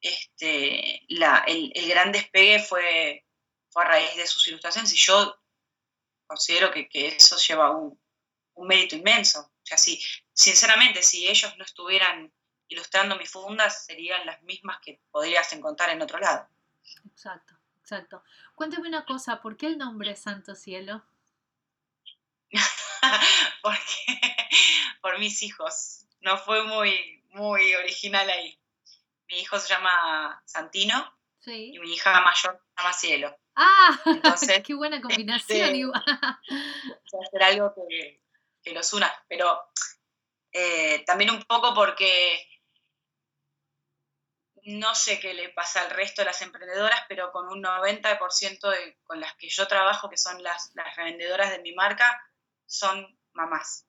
este, 0.00 1.04
el, 1.08 1.72
el 1.74 1.88
gran 1.88 2.12
despegue 2.12 2.60
fue 2.60 3.24
a 3.74 3.84
raíz 3.84 4.16
de 4.16 4.26
sus 4.26 4.46
ilustraciones 4.48 4.92
y 4.92 4.96
yo 4.96 5.38
considero 6.26 6.70
que, 6.70 6.88
eso 6.92 7.36
lleva 7.36 7.70
un, 7.70 7.98
mérito 8.66 8.96
inmenso. 8.96 9.40
O 9.40 9.66
sea, 9.66 9.76
si, 9.76 10.02
sinceramente, 10.32 11.02
si 11.02 11.28
ellos 11.28 11.56
no 11.58 11.64
estuvieran 11.64 12.32
ilustrando 12.68 13.16
mis 13.16 13.30
fundas, 13.30 13.84
serían 13.86 14.24
las 14.26 14.42
mismas 14.42 14.78
que 14.80 15.00
podrías 15.10 15.52
encontrar 15.52 15.90
en 15.90 16.02
otro 16.02 16.18
lado. 16.18 16.48
Exacto, 17.10 17.54
exacto. 17.80 18.22
Cuéntame 18.54 18.88
una 18.88 19.04
cosa, 19.04 19.40
¿por 19.40 19.56
qué 19.56 19.66
el 19.66 19.78
nombre 19.78 20.16
Santo 20.16 20.54
Cielo? 20.54 21.04
Porque 23.62 24.18
por 25.00 25.18
mis 25.18 25.42
hijos. 25.42 26.04
No 26.20 26.38
fue 26.38 26.64
muy, 26.64 27.22
muy 27.30 27.74
original 27.74 28.28
ahí. 28.28 28.58
Mi 29.28 29.38
hijo 29.38 29.58
se 29.58 29.68
llama 29.68 30.42
Santino 30.44 31.16
y 31.46 31.78
mi 31.78 31.92
hija 31.92 32.20
mayor 32.20 32.60
se 32.60 32.82
llama 32.82 32.92
Cielo. 32.92 33.38
Ah, 33.54 34.00
Entonces, 34.06 34.62
qué 34.66 34.74
buena 34.74 35.00
combinación. 35.00 35.60
Este, 35.60 35.76
igual. 35.76 36.02
hacer 37.26 37.42
algo 37.42 37.72
que, 37.74 38.20
los 38.72 38.92
una, 38.92 39.12
pero 39.28 39.60
eh, 40.50 41.04
también 41.06 41.30
un 41.30 41.44
poco 41.44 41.72
porque 41.72 42.55
no 44.66 44.94
sé 44.94 45.20
qué 45.20 45.32
le 45.32 45.48
pasa 45.50 45.82
al 45.82 45.90
resto 45.90 46.22
de 46.22 46.26
las 46.26 46.42
emprendedoras, 46.42 47.00
pero 47.08 47.30
con 47.30 47.48
un 47.48 47.62
90% 47.62 48.70
de, 48.70 48.98
con 49.04 49.20
las 49.20 49.34
que 49.36 49.48
yo 49.48 49.66
trabajo, 49.68 50.10
que 50.10 50.16
son 50.16 50.42
las, 50.42 50.72
las 50.74 50.94
revendedoras 50.96 51.50
de 51.50 51.60
mi 51.60 51.72
marca, 51.72 52.20
son 52.66 53.16
mamás. 53.32 53.86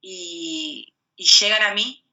Y, 0.00 0.94
llegan 1.16 1.62
a 1.62 1.74
mí 1.74 2.06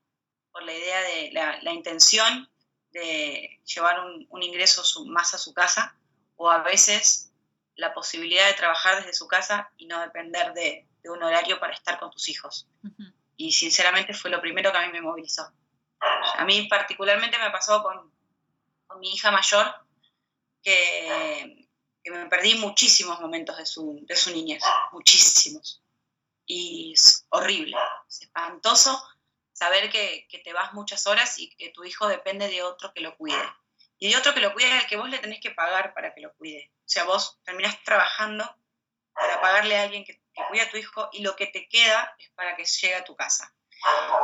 por 0.52 0.64
la 0.64 0.74
idea 0.74 1.02
de 1.02 1.32
la, 1.32 1.72
intención 1.72 2.50
de 2.90 3.62
llevar 3.66 4.00
un, 4.00 4.26
un 4.30 4.44
ingreso 4.44 5.06
más 5.06 5.34
a 5.36 5.38
su 5.38 5.54
casa 5.54 5.96
o 6.38 6.50
a 6.50 6.64
veces 6.64 7.32
la 7.76 7.94
posibilidad 7.94 8.48
de 8.48 8.54
trabajar 8.54 8.98
desde 8.98 9.14
su 9.14 9.28
casa 9.28 9.72
y 9.78 9.86
no 9.86 10.00
depender 10.02 10.54
de, 10.54 10.88
un 11.08 11.22
horario 11.22 11.60
para 11.60 11.74
estar 11.74 12.00
con 12.00 12.10
tus 12.10 12.30
hijos. 12.30 12.68
Y 13.38 13.52
sinceramente 13.52 14.16
fue 14.16 14.32
lo 14.32 14.42
primero 14.42 14.72
que 14.72 14.78
a 14.80 14.88
mí 14.88 14.92
me 14.92 15.02
movilizó. 15.02 15.54
A 16.38 16.46
mí 16.46 16.68
particularmente 16.68 17.38
me 17.38 17.52
pasó 17.52 17.84
con, 17.84 18.14
mi 19.00 19.14
hija 19.14 19.30
mayor 19.30 19.76
que, 20.64 21.68
me 22.06 22.26
perdí 22.28 22.56
muchísimos 22.56 23.20
momentos 23.20 23.58
de 23.58 23.66
su, 23.66 24.06
niñez, 24.34 24.64
muchísimos. 24.92 25.82
Y 26.46 26.94
es 26.94 27.26
horrible, 27.30 27.76
es 28.08 28.22
espantoso 28.22 29.04
saber 29.52 29.90
que, 29.90 30.28
que 30.30 30.40
te 30.40 30.54
vas 30.54 30.74
muchas 30.74 31.08
horas 31.08 31.38
y 31.40 31.50
que 31.56 31.70
tu 31.70 31.84
hijo 31.84 32.08
depende 32.08 32.48
de 32.48 32.62
otro 32.64 32.94
que 32.94 33.02
lo 33.02 33.18
cuide 33.18 33.42
y 33.98 34.12
de 34.12 34.18
otro 34.18 34.34
que 34.34 34.42
lo 34.42 34.54
cuide 34.54 34.72
al 34.72 34.88
que 34.88 34.98
vos 34.98 35.10
le 35.10 35.20
tenés 35.20 35.40
que 35.40 35.52
pagar 35.52 35.94
para 35.94 36.14
que 36.14 36.22
lo 36.22 36.34
cuide. 36.36 36.72
O 36.80 36.88
sea, 36.88 37.06
vos 37.06 37.40
terminás 37.44 37.82
trabajando 37.84 38.44
para 39.14 39.40
pagarle 39.42 39.78
a 39.78 39.84
alguien 39.84 40.04
que, 40.04 40.22
cuida 40.50 40.64
a 40.64 40.70
tu 40.70 40.78
hijo 40.78 41.10
y 41.14 41.22
lo 41.22 41.36
que 41.36 41.48
te 41.48 41.68
queda 41.70 42.14
es 42.20 42.30
para 42.32 42.56
que 42.56 42.66
llegue 42.66 42.96
a 42.96 43.06
tu 43.06 43.16
casa. 43.16 43.54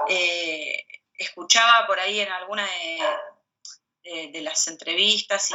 Eh, 0.09 0.85
escuchaba 1.23 1.87
por 1.87 1.99
ahí 1.99 2.19
en 2.19 2.31
alguna 2.31 2.67
de, 4.03 4.41
las 4.41 4.67
entrevistas 4.67 5.51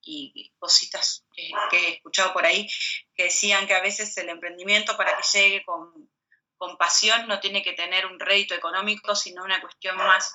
y, 0.00 0.52
cositas 0.58 1.24
que, 1.70 1.78
he 1.78 1.92
escuchado 1.94 2.32
por 2.32 2.44
ahí 2.44 2.68
que 3.14 3.24
decían 3.24 3.66
que 3.66 3.74
a 3.74 3.82
veces 3.82 4.16
el 4.18 4.28
emprendimiento 4.28 4.96
para 4.96 5.16
que 5.16 5.22
llegue 5.32 5.64
con, 5.64 6.10
con 6.56 6.76
pasión 6.76 7.28
no 7.28 7.40
tiene 7.40 7.62
que 7.62 7.72
tener 7.72 8.06
un 8.06 8.18
rédito 8.18 8.54
económico, 8.54 9.14
sino 9.14 9.44
una 9.44 9.60
cuestión 9.60 9.96
más 9.96 10.32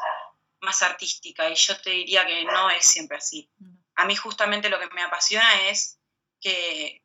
más 0.61 0.81
artística 0.81 1.49
y 1.49 1.55
yo 1.55 1.79
te 1.79 1.91
diría 1.91 2.25
que 2.25 2.43
no 2.45 2.69
es 2.69 2.85
siempre 2.85 3.17
así. 3.17 3.49
A 3.95 4.05
mí 4.05 4.15
justamente 4.15 4.69
lo 4.69 4.79
que 4.79 4.89
me 4.93 5.01
apasiona 5.01 5.69
es 5.69 5.99
que, 6.39 7.03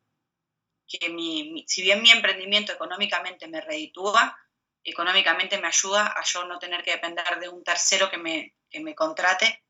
mi, 1.09 1.63
si 1.67 1.81
bien 1.81 2.01
mi 2.01 2.11
emprendimiento 2.11 2.71
económicamente 2.71 3.47
me 3.47 3.61
reditúa, 3.61 4.37
económicamente 4.83 5.57
me 5.59 5.67
ayuda 5.67 6.07
a 6.07 6.23
yo 6.23 6.45
no 6.45 6.59
tener 6.59 6.83
que 6.83 6.91
depender 6.91 7.39
de 7.39 7.49
un 7.49 7.63
tercero 7.63 8.09
que 8.09 8.17
me, 8.17 8.55
que 8.69 8.79
me 8.79 8.95
contrate 8.95 9.63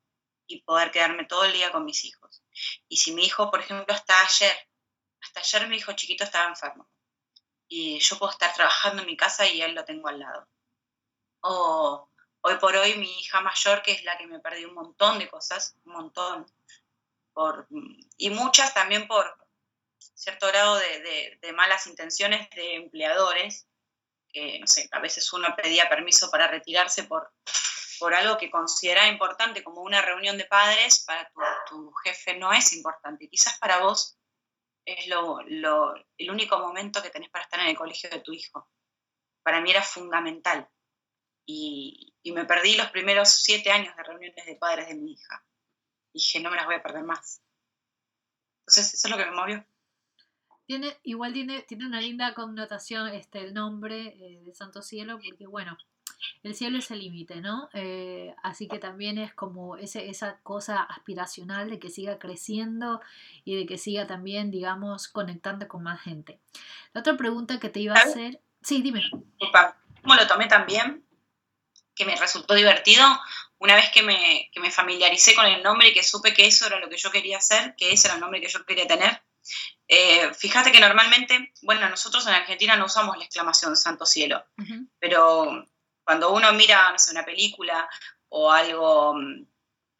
y 0.47 0.61
poder 0.63 0.91
quedarme 0.91 1.25
todo 1.25 1.45
el 1.45 1.53
día 1.53 1.71
con 1.71 1.85
mis 1.85 2.03
hijos. 2.05 2.43
Y 2.87 2.97
si 2.97 3.13
mi 3.13 3.25
hijo, 3.25 3.49
por 3.49 3.59
ejemplo, 3.59 3.93
hasta 3.93 4.19
ayer, 4.21 4.55
hasta 5.21 5.39
ayer 5.39 5.67
mi 5.67 5.77
hijo 5.77 5.93
chiquito 5.93 6.23
estaba 6.23 6.49
enfermo 6.49 6.89
y 7.67 7.99
yo 7.99 8.17
puedo 8.19 8.31
estar 8.31 8.53
trabajando 8.53 9.01
en 9.01 9.07
mi 9.07 9.17
casa 9.17 9.47
y 9.47 9.61
él 9.61 9.73
lo 9.73 9.83
tengo 9.83 10.07
al 10.07 10.19
lado. 10.19 10.47
O 11.41 12.09
hoy 12.41 12.57
por 12.57 12.75
hoy 12.75 12.95
mi 12.95 13.19
hija 13.19 13.41
mayor, 13.41 13.81
que 13.81 13.93
es 13.93 14.03
la 14.03 14.17
que 14.17 14.27
me 14.27 14.39
perdió 14.39 14.69
un 14.69 14.75
montón 14.75 15.17
de 15.17 15.27
cosas, 15.27 15.75
un 15.83 15.93
montón, 15.93 16.45
por, 17.33 17.67
y 18.17 18.29
muchas 18.29 18.73
también 18.73 19.07
por 19.07 19.25
cierto 19.97 20.47
grado 20.47 20.75
de, 20.75 21.39
de 21.41 21.53
malas 21.53 21.87
intenciones 21.87 22.47
de 22.51 22.75
empleadores, 22.75 23.67
que 24.33 24.59
no 24.59 24.67
sé, 24.67 24.89
a 24.91 24.99
veces 24.99 25.31
uno 25.31 25.55
pedía 25.55 25.87
permiso 25.87 26.29
para 26.29 26.47
retirarse 26.47 27.03
por, 27.03 27.31
por 27.99 28.13
algo 28.13 28.37
que 28.37 28.51
considera 28.51 29.07
importante, 29.07 29.63
como 29.63 29.81
una 29.81 30.01
reunión 30.01 30.37
de 30.37 30.45
padres, 30.45 31.03
para 31.05 31.31
tu, 31.69 31.93
jefe 32.03 32.37
no 32.37 32.51
es 32.51 32.73
importante. 32.73 33.29
Quizás 33.29 33.57
para 33.59 33.79
vos 33.79 34.17
es 34.85 35.07
lo, 35.07 35.39
el 35.39 36.31
único 36.31 36.59
momento 36.59 37.01
que 37.01 37.11
tenés 37.11 37.29
para 37.29 37.45
estar 37.45 37.59
en 37.61 37.67
el 37.67 37.77
colegio 37.77 38.09
de 38.09 38.19
tu 38.19 38.33
hijo. 38.33 38.69
Para 39.43 39.61
mí 39.61 39.71
era 39.71 39.81
fundamental. 39.81 40.67
Y, 41.45 42.13
y 42.23 42.31
me 42.31 42.45
perdí 42.45 42.75
los 42.75 42.89
primeros 42.89 43.29
siete 43.29 43.71
años 43.71 43.95
de 43.95 44.03
reuniones 44.03 44.45
de 44.45 44.55
padres 44.55 44.87
de 44.87 44.95
mi 44.95 45.13
hija. 45.13 45.45
dije, 46.13 46.39
no 46.39 46.49
me 46.49 46.55
las 46.55 46.65
voy 46.65 46.75
a 46.75 46.83
perder 46.83 47.03
más. 47.03 47.41
Entonces, 48.65 48.93
eso 48.93 49.07
es 49.07 49.11
lo 49.11 49.17
que 49.17 49.25
me 49.25 49.35
movió. 49.35 49.65
Tiene, 50.65 50.97
igual 51.03 51.33
tiene, 51.33 51.61
tiene 51.63 51.85
una 51.85 51.99
linda 51.99 52.33
connotación 52.33 53.09
este, 53.09 53.39
el 53.39 53.53
nombre 53.53 54.15
eh, 54.19 54.41
de 54.43 54.53
Santo 54.53 54.81
Cielo, 54.81 55.19
porque 55.23 55.45
bueno, 55.45 55.77
el 56.43 56.55
cielo 56.55 56.77
es 56.77 56.91
el 56.91 56.99
límite, 56.99 57.41
¿no? 57.41 57.69
Eh, 57.73 58.33
así 58.43 58.67
que 58.67 58.79
también 58.79 59.17
es 59.17 59.33
como 59.33 59.77
ese, 59.77 60.09
esa 60.09 60.39
cosa 60.41 60.81
aspiracional 60.81 61.69
de 61.69 61.79
que 61.79 61.89
siga 61.89 62.19
creciendo 62.19 63.01
y 63.45 63.55
de 63.55 63.65
que 63.65 63.77
siga 63.77 64.07
también, 64.07 64.51
digamos, 64.51 65.07
conectando 65.07 65.67
con 65.67 65.83
más 65.83 66.01
gente. 66.01 66.39
La 66.93 67.01
otra 67.01 67.17
pregunta 67.17 67.59
que 67.59 67.69
te 67.69 67.79
iba 67.79 67.95
a 67.95 68.01
hacer, 68.01 68.41
sí, 68.61 68.81
dime. 68.81 69.03
¿Cómo 70.01 70.15
lo 70.15 70.27
tomé 70.27 70.47
también? 70.47 71.05
Que 71.95 72.05
me 72.05 72.15
resultó 72.15 72.55
divertido 72.55 73.05
una 73.59 73.75
vez 73.75 73.91
que 73.91 74.03
me, 74.03 74.49
que 74.51 74.59
me 74.59 74.71
familiaricé 74.71 75.35
con 75.35 75.45
el 75.45 75.63
nombre 75.63 75.89
y 75.89 75.93
que 75.93 76.03
supe 76.03 76.33
que 76.33 76.45
eso 76.45 76.67
era 76.67 76.79
lo 76.79 76.89
que 76.89 76.97
yo 76.97 77.11
quería 77.11 77.37
hacer, 77.37 77.75
que 77.77 77.91
ese 77.93 78.07
era 78.07 78.15
el 78.15 78.21
nombre 78.21 78.41
que 78.41 78.49
yo 78.49 78.65
quería 78.65 78.87
tener. 78.87 79.21
Eh, 79.87 80.33
fíjate 80.33 80.71
que 80.71 80.79
normalmente, 80.79 81.53
bueno, 81.61 81.89
nosotros 81.89 82.25
en 82.27 82.33
Argentina 82.33 82.75
no 82.75 82.85
usamos 82.85 83.17
la 83.17 83.25
exclamación 83.25 83.75
Santo 83.75 84.05
Cielo, 84.05 84.43
pero 84.99 85.65
cuando 86.03 86.33
uno 86.33 86.51
mira, 86.53 86.91
no 86.91 86.99
sé, 86.99 87.11
una 87.11 87.25
película 87.25 87.87
o 88.29 88.51
algo, 88.51 89.15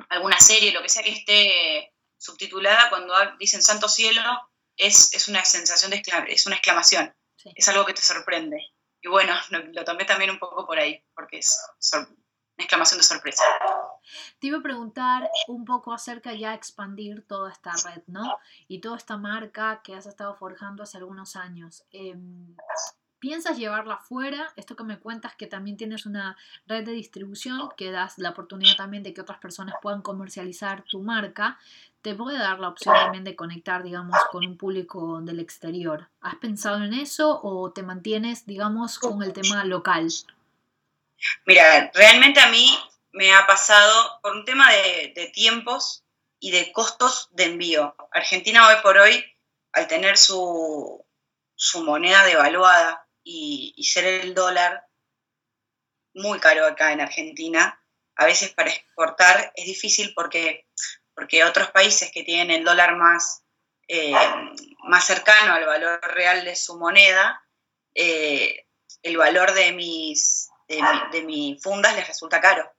alguna 0.10 0.40
serie, 0.40 0.72
lo 0.72 0.82
que 0.82 0.90
sea 0.90 1.04
que 1.04 1.12
esté 1.12 1.94
subtitulada, 2.18 2.90
cuando 2.90 3.14
dicen 3.38 3.62
santo 3.62 3.88
cielo, 3.88 4.22
es, 4.78 5.14
es 5.14 5.28
una 5.28 5.44
sensación 5.44 5.92
de 5.92 6.02
es 6.28 6.46
una 6.46 6.56
exclamación, 6.56 7.14
es 7.44 7.68
algo 7.68 7.86
que 7.86 7.94
te 7.94 8.02
sorprende. 8.02 8.74
Y 9.02 9.10
bueno, 9.10 9.36
lo, 9.74 9.84
tomé 9.84 10.06
también 10.06 10.32
un 10.32 10.40
poco 10.40 10.66
por 10.66 10.80
ahí, 10.80 11.04
porque 11.14 11.40
es 11.40 11.60
exclamación 12.58 13.00
de 13.00 13.04
sorpresa. 13.04 13.44
Te 14.40 14.48
iba 14.48 14.60
a 14.60 14.64
preguntar 14.64 15.30
un 15.48 15.66
poco 15.66 15.94
acerca 15.94 16.34
ya 16.34 16.50
de 16.50 16.56
expandir 16.56 17.26
toda 17.26 17.52
esta 17.52 17.72
red, 17.86 18.04
¿no? 18.08 18.38
Y 18.68 18.80
toda 18.80 18.98
esta 18.98 19.18
marca 19.18 19.82
que 19.84 19.96
has 19.96 20.06
estado 20.06 20.36
forjando 20.36 20.84
hace 20.84 20.98
algunos 20.98 21.36
años. 21.36 21.84
Em, 21.92 22.56
piensas 23.20 23.58
llevarla 23.58 23.98
fuera, 23.98 24.52
esto 24.58 24.76
que 24.76 24.84
me 24.84 25.00
cuentas 25.00 25.34
que 25.36 25.48
también 25.48 25.78
tienes 25.78 26.06
una 26.06 26.36
red 26.68 26.84
de 26.86 26.92
distribución 26.92 27.70
que 27.78 27.90
das 27.90 28.18
la 28.18 28.32
oportunidad 28.32 28.76
también 28.76 29.02
de 29.02 29.14
que 29.14 29.22
otras 29.22 29.40
personas 29.40 29.76
puedan 29.82 30.02
comercializar 30.02 30.84
tu 30.84 31.02
marca, 31.02 31.58
te 32.02 32.14
puede 32.14 32.38
dar 32.38 32.60
la 32.60 32.68
opción 32.68 32.94
también 32.94 33.24
de 33.24 33.38
conectar, 33.38 33.82
digamos, 33.82 34.18
con 34.30 34.46
un 34.46 34.58
público 34.58 35.22
del 35.22 35.40
exterior. 35.40 36.10
¿Has 36.20 36.36
pensado 36.36 36.84
en 36.84 36.94
eso 36.94 37.40
o 37.42 37.72
te 37.72 37.82
mantienes, 37.82 38.46
digamos, 38.46 39.00
con 39.00 39.24
el 39.24 39.32
tema 39.32 39.64
local? 39.64 40.10
Mira, 41.46 41.92
realmente 41.94 42.40
a 42.40 42.48
mí 42.48 42.78
me 43.12 43.34
ha 43.34 43.46
pasado 43.46 44.20
por 44.22 44.36
un 44.36 44.46
tema 44.46 44.72
de, 44.72 45.32
tiempos 45.34 46.04
y 46.40 46.52
de 46.52 46.72
costos 46.72 47.30
de 47.32 47.46
envío. 47.46 47.96
Argentina 48.12 48.68
hoy 48.68 48.76
por 48.82 48.98
hoy, 48.98 49.24
al 49.72 49.88
tener 49.88 50.18
su, 50.18 51.06
su 51.56 51.84
moneda 51.84 52.24
devaluada 52.26 53.08
y, 53.24 53.76
ser 53.84 54.06
el 54.06 54.34
dólar 54.34 54.88
muy 56.14 56.40
caro 56.40 56.66
acá 56.66 56.92
en 56.92 57.02
Argentina. 57.02 57.80
A 58.16 58.26
veces 58.26 58.52
para 58.52 58.70
exportar 58.70 59.54
es 59.56 59.66
difícil 59.66 60.14
porque, 60.14 60.68
porque 61.16 61.44
otros 61.44 61.72
países 61.72 62.12
que 62.12 62.24
tienen 62.24 62.52
el 62.52 62.64
dólar 62.64 62.96
más, 62.96 63.44
eh, 63.88 64.14
más 64.84 65.06
cercano 65.06 65.54
al 65.54 65.66
valor 65.66 66.00
real 66.14 66.44
de 66.46 66.56
su 66.56 66.78
moneda, 66.78 67.44
eh, 67.96 68.68
el 69.02 69.18
valor 69.18 69.54
de 69.54 69.72
mis, 69.74 70.50
de, 70.68 71.22
mi, 71.24 71.58
fundas 71.62 71.96
les 71.96 72.08
resulta 72.08 72.42
caro. 72.42 72.72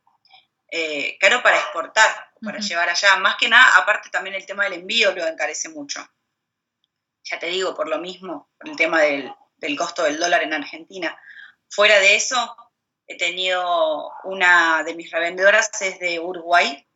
Eh, 0.70 1.16
caro 1.20 1.42
para 1.42 1.58
exportar, 1.58 2.10
para 2.42 2.58
llevar 2.58 2.88
allá. 2.88 3.16
Más 3.16 3.36
que 3.36 3.48
nada, 3.48 3.76
aparte 3.76 4.10
también 4.10 4.34
el 4.34 4.46
tema 4.46 4.64
del 4.64 4.74
envío 4.74 5.12
lo 5.12 5.26
encarece 5.26 5.68
mucho. 5.68 6.06
Ya 7.24 7.38
te 7.38 7.46
digo, 7.46 7.74
por 7.74 7.88
lo 7.88 7.98
mismo, 7.98 8.50
por 8.58 8.68
el 8.68 8.76
tema 8.76 9.00
del, 9.00 9.32
del 9.56 9.76
costo 9.76 10.02
del 10.02 10.18
dólar 10.18 10.42
en 10.42 10.52
Argentina. 10.52 11.16
Fuera 11.68 11.98
de 11.98 12.16
eso, 12.16 12.56
he 13.06 13.16
tenido 13.16 14.12
una 14.24 14.82
de 14.82 14.94
mis 14.94 15.10
revendedoras 15.10 15.70
es 15.80 15.98
de 15.98 16.18
Uruguay 16.20 16.86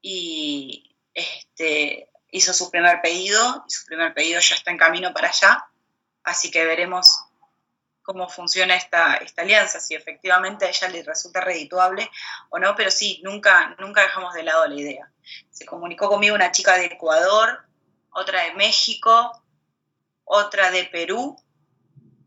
y 0.00 0.96
este, 1.14 2.10
hizo 2.30 2.52
su 2.52 2.70
primer 2.70 3.00
pedido 3.02 3.64
y 3.68 3.70
su 3.70 3.84
primer 3.86 4.14
pedido 4.14 4.40
ya 4.40 4.56
está 4.56 4.70
en 4.70 4.78
camino 4.78 5.12
para 5.12 5.28
allá, 5.28 5.66
así 6.24 6.50
que 6.50 6.64
veremos 6.64 7.26
cómo 8.02 8.28
funciona 8.28 8.74
esta, 8.74 9.14
esta 9.16 9.42
alianza, 9.42 9.80
si 9.80 9.94
efectivamente 9.94 10.64
a 10.64 10.68
ella 10.68 10.88
le 10.88 11.02
resulta 11.02 11.40
redituable 11.40 12.10
o 12.50 12.58
no, 12.58 12.74
pero 12.74 12.90
sí, 12.90 13.20
nunca, 13.22 13.76
nunca 13.78 14.02
dejamos 14.02 14.34
de 14.34 14.42
lado 14.42 14.66
la 14.66 14.74
idea. 14.74 15.12
Se 15.50 15.64
comunicó 15.64 16.08
conmigo 16.08 16.34
una 16.34 16.52
chica 16.52 16.76
de 16.76 16.86
Ecuador, 16.86 17.64
otra 18.10 18.44
de 18.44 18.54
México, 18.54 19.42
otra 20.24 20.70
de 20.70 20.84
Perú 20.84 21.36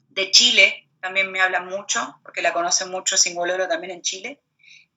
de 0.10 0.32
Chile 0.32 0.86
también 1.06 1.32
me 1.32 1.40
habla 1.40 1.62
mucho, 1.62 2.20
porque 2.24 2.42
la 2.42 2.52
conoce 2.52 2.86
mucho 2.86 3.16
Singoloro 3.16 3.68
también 3.68 3.92
en 3.94 4.02
Chile. 4.02 4.42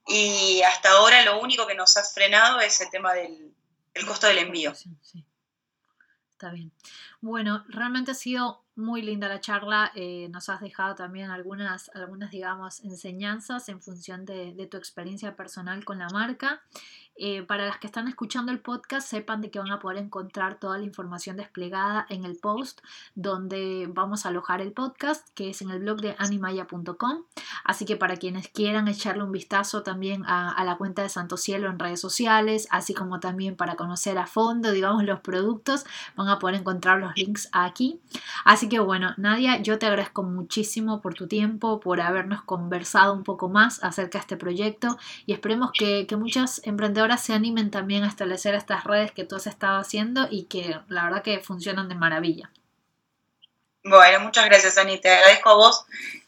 Y 0.07 0.63
hasta 0.63 0.93
ahora 0.93 1.23
lo 1.23 1.39
único 1.39 1.67
que 1.67 1.75
nos 1.75 1.99
ha 1.99 2.05
frenado 2.05 2.61
es 2.61 2.81
el 2.81 2.89
tema 2.89 3.13
del, 3.13 3.55
costo 4.07 4.27
del 4.27 4.39
envío. 4.39 4.75
Sí, 4.75 5.25
Está 6.31 6.51
bien. 6.51 6.73
Bueno, 7.21 7.65
realmente 7.69 8.13
ha 8.13 8.15
sido 8.15 8.65
muy 8.79 9.03
linda 9.03 9.29
la 9.29 9.41
charla. 9.41 9.93
Eh, 9.95 10.29
nos 10.31 10.49
has 10.49 10.61
dejado 10.61 10.95
también 10.95 11.31
algunas, 11.31 11.91
algunas 11.95 12.31
digamos, 12.31 12.83
enseñanzas 12.85 13.69
en 13.69 13.83
función 13.83 14.25
de, 14.25 14.55
de 14.55 14.67
tu 14.67 14.77
experiencia 14.77 15.37
personal 15.37 15.85
con 15.85 15.99
la 15.99 16.09
marca. 16.09 16.63
Eh, 17.21 17.43
para 17.43 17.67
las 17.67 17.79
que 17.79 17.89
están 17.89 18.07
escuchando 18.07 18.53
el 18.53 18.61
podcast, 18.61 19.09
sepan 19.09 19.41
de 19.41 19.51
que 19.51 19.59
van 19.59 19.73
a 19.73 19.81
poder 19.81 19.99
encontrar 19.99 20.61
toda 20.61 20.79
la 20.79 20.85
información 20.85 21.37
desplegada 21.37 22.07
en 22.11 22.25
el 22.25 22.37
post 22.37 22.81
donde 23.17 23.89
vamos 23.93 24.25
a 24.25 24.29
alojar 24.29 24.61
el 24.61 24.71
podcast, 24.71 25.29
que 25.35 25.51
es 25.51 25.61
en 25.61 25.71
el 25.71 25.81
blog 25.81 26.01
de 26.01 26.15
animaya.com. 26.19 27.25
Así 27.65 27.85
que 27.87 27.97
para 27.97 28.17
quienes 28.19 28.47
quieran 28.47 28.87
echarle 28.87 29.25
un 29.25 29.33
vistazo 29.33 29.83
también 29.83 30.25
a, 30.27 30.63
la 30.65 30.77
cuenta 30.77 31.03
de 31.03 31.09
Santo 31.09 31.37
Cielo 31.37 31.69
en 31.69 31.81
redes 31.81 32.01
sociales, 32.01 32.69
así 32.71 32.95
como 32.95 33.19
también 33.19 33.57
para 33.57 33.75
conocer 33.75 34.17
a 34.17 34.29
fondo, 34.29 34.71
digamos, 34.71 35.03
los 35.03 35.19
productos, 35.19 35.85
van 36.15 36.29
a 36.29 36.39
poder 36.39 36.55
encontrar 36.55 37.01
los 37.01 37.17
links 37.17 37.49
aquí. 37.51 38.01
Así 38.45 38.69
que 38.69 38.79
bueno, 38.79 39.15
Nadia, 39.17 39.61
yo 39.61 39.81
te 39.81 39.87
agradezco 39.87 40.23
muchísimo 40.23 41.01
por 41.01 41.15
tu 41.15 41.27
tiempo, 41.27 41.81
por 41.81 42.01
habernos 42.01 42.43
conversado 42.43 43.13
un 43.13 43.25
poco 43.25 43.49
más 43.49 43.83
acerca 43.83 44.19
de 44.19 44.21
este 44.21 44.37
proyecto 44.37 44.97
y 45.27 45.33
esperemos 45.33 45.73
que, 45.77 46.07
que 46.07 46.17
muchas 46.17 46.61
emprendedoras 46.65 47.08
se 47.17 47.33
animen 47.33 47.71
también 47.71 48.05
a 48.05 48.09
establecer 48.09 48.55
estas 48.55 48.85
redes 48.85 49.13
que 49.13 49.25
tú 49.25 49.37
has 49.37 49.47
estado 49.47 49.79
haciendo 49.79 50.29
y 50.31 50.45
que 50.45 50.79
la 50.89 51.05
verdad 51.05 51.23
que 51.23 51.41
funcionan 51.41 51.89
de 51.89 51.95
maravilla. 51.95 52.51
Bueno, 53.85 54.21
muchas 54.21 54.45
gracias, 54.47 54.77
Ani. 54.77 54.99
Te 54.99 55.11
agradezco 55.11 55.51
a 55.51 55.55
vos, 55.55 55.87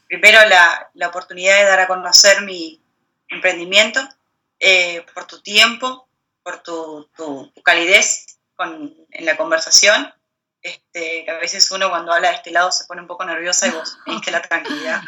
primero, 0.09 0.39
la, 0.49 0.91
la 0.95 1.09
oportunidad 1.09 1.59
de 1.59 1.65
dar 1.65 1.81
a 1.81 1.87
conocer 1.89 2.43
mi 2.43 2.81
emprendimiento, 3.29 4.01
eh, 4.59 5.05
por 5.15 5.27
tu 5.27 5.41
tiempo, 5.41 6.09
por 6.43 6.63
tu, 6.63 7.09
tu, 7.17 7.53
calidez 7.63 8.39
con, 8.57 8.95
en 9.11 9.27
la 9.27 9.37
conversación. 9.37 10.13
Este, 10.63 11.25
que 11.25 11.31
a 11.31 11.39
veces 11.39 11.71
uno 11.71 11.89
cuando 11.89 12.13
habla 12.13 12.29
de 12.29 12.37
este 12.37 12.51
lado 12.51 12.71
se 12.71 12.85
pone 12.85 13.01
un 13.01 13.07
poco 13.07 13.25
nerviosa 13.25 13.67
y 13.67 13.71
vos 13.71 13.99
me 14.07 14.33
la 14.33 14.43
tranquilidad. 14.43 15.03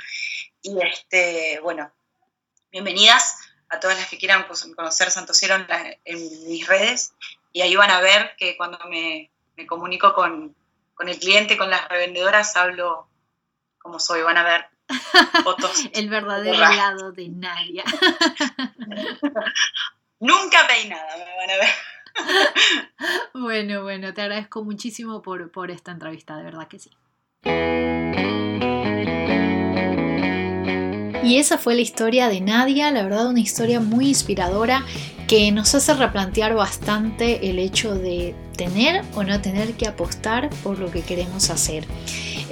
Y 0.62 0.80
este, 0.82 1.60
bueno, 1.60 1.92
bienvenidas 2.70 3.36
a 3.72 3.80
todas 3.80 3.98
las 3.98 4.08
que 4.08 4.18
quieran 4.18 4.46
pues, 4.46 4.64
conocer 4.76 5.10
Santo 5.10 5.32
Cielo 5.32 5.56
en, 6.04 6.46
mis 6.46 6.66
redes 6.66 7.14
y 7.52 7.62
ahí 7.62 7.74
van 7.74 7.90
a 7.90 8.00
ver 8.00 8.32
que 8.36 8.56
cuando 8.56 8.78
me, 8.88 9.30
comunico 9.66 10.12
con, 10.12 10.54
el 10.98 11.18
cliente, 11.18 11.56
con 11.56 11.70
las 11.70 11.88
revendedoras, 11.88 12.56
hablo 12.56 13.08
como 13.78 13.98
soy, 13.98 14.22
van 14.22 14.36
a 14.36 14.44
ver 14.44 14.66
fotos. 15.42 15.84
el 15.94 16.08
verdadero 16.08 16.58
lado 16.58 17.12
de 17.12 17.28
Nadia. 17.28 17.84
Nunca 20.20 20.66
peinada, 20.68 21.16
me 21.16 21.36
van 21.36 21.50
a 21.50 21.56
ver. 21.56 21.70
Bueno, 23.32 23.32
bueno. 23.42 23.82
Bueno, 23.82 24.14
te 24.14 24.22
agradezco 24.22 24.62
muchísimo 24.62 25.22
por, 25.22 25.50
por 25.50 25.70
esta 25.70 25.90
entrevista, 25.90 26.36
de 26.36 26.44
verdad 26.44 26.68
que 26.68 26.78
sí. 26.78 26.90
Y 31.22 31.36
esa 31.36 31.56
fue 31.56 31.74
la 31.76 31.82
historia 31.82 32.28
de 32.28 32.40
Nadia, 32.40 32.90
la 32.90 33.02
verdad 33.04 33.28
una 33.28 33.40
historia 33.40 33.78
muy 33.78 34.08
inspiradora 34.08 34.84
que 35.28 35.52
nos 35.52 35.74
hace 35.74 35.94
replantear 35.94 36.54
bastante 36.54 37.48
el 37.48 37.58
hecho 37.58 37.94
de 37.94 38.34
tener 38.56 39.02
o 39.14 39.22
no 39.22 39.40
tener 39.40 39.74
que 39.74 39.86
apostar 39.86 40.50
por 40.62 40.78
lo 40.78 40.90
que 40.90 41.02
queremos 41.02 41.48
hacer. 41.50 41.84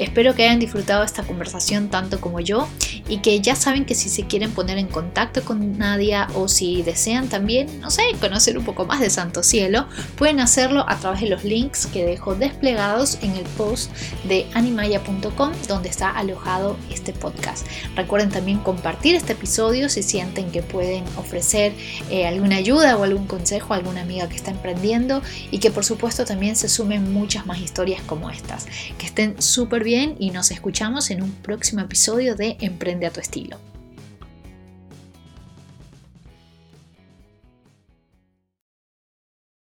Espero 0.00 0.34
que 0.34 0.44
hayan 0.44 0.58
disfrutado 0.58 1.04
esta 1.04 1.24
conversación 1.24 1.90
tanto 1.90 2.22
como 2.22 2.40
yo 2.40 2.66
y 3.06 3.18
que 3.18 3.38
ya 3.40 3.54
saben 3.54 3.84
que 3.84 3.94
si 3.94 4.08
se 4.08 4.26
quieren 4.26 4.50
poner 4.50 4.78
en 4.78 4.86
contacto 4.86 5.42
con 5.44 5.76
Nadia 5.76 6.26
o 6.34 6.48
si 6.48 6.82
desean 6.82 7.28
también, 7.28 7.80
no 7.80 7.90
sé, 7.90 8.04
conocer 8.18 8.56
un 8.56 8.64
poco 8.64 8.86
más 8.86 9.00
de 9.00 9.10
Santo 9.10 9.42
Cielo, 9.42 9.86
pueden 10.16 10.40
hacerlo 10.40 10.86
a 10.88 10.96
través 10.96 11.20
de 11.20 11.28
los 11.28 11.44
links 11.44 11.84
que 11.84 12.06
dejo 12.06 12.34
desplegados 12.34 13.18
en 13.20 13.32
el 13.36 13.44
post 13.58 13.92
de 14.24 14.46
animaya.com 14.54 15.52
donde 15.68 15.90
está 15.90 16.08
alojado 16.08 16.78
este 16.90 17.12
podcast. 17.12 17.66
Recuerden 17.94 18.30
también 18.30 18.58
compartir 18.60 19.16
este 19.16 19.34
episodio 19.34 19.90
si 19.90 20.02
sienten 20.02 20.50
que 20.50 20.62
pueden 20.62 21.04
ofrecer 21.18 21.74
eh, 22.10 22.26
alguna 22.26 22.56
ayuda 22.56 22.96
o 22.96 23.04
algún 23.04 23.26
consejo 23.26 23.74
a 23.74 23.76
alguna 23.76 24.00
amiga 24.00 24.30
que 24.30 24.36
está 24.36 24.50
emprendiendo 24.50 25.20
y 25.50 25.58
que 25.58 25.70
por 25.70 25.84
supuesto 25.84 26.24
también 26.24 26.56
se 26.56 26.70
sumen 26.70 27.12
muchas 27.12 27.44
más 27.44 27.58
historias 27.58 28.00
como 28.02 28.30
estas. 28.30 28.66
Que 28.96 29.04
estén 29.04 29.42
súper 29.42 29.84
y 29.90 30.30
nos 30.30 30.52
escuchamos 30.52 31.10
en 31.10 31.20
un 31.20 31.32
próximo 31.32 31.80
episodio 31.80 32.36
de 32.36 32.56
Emprende 32.60 33.06
a 33.06 33.10
tu 33.10 33.18
estilo. 33.18 33.56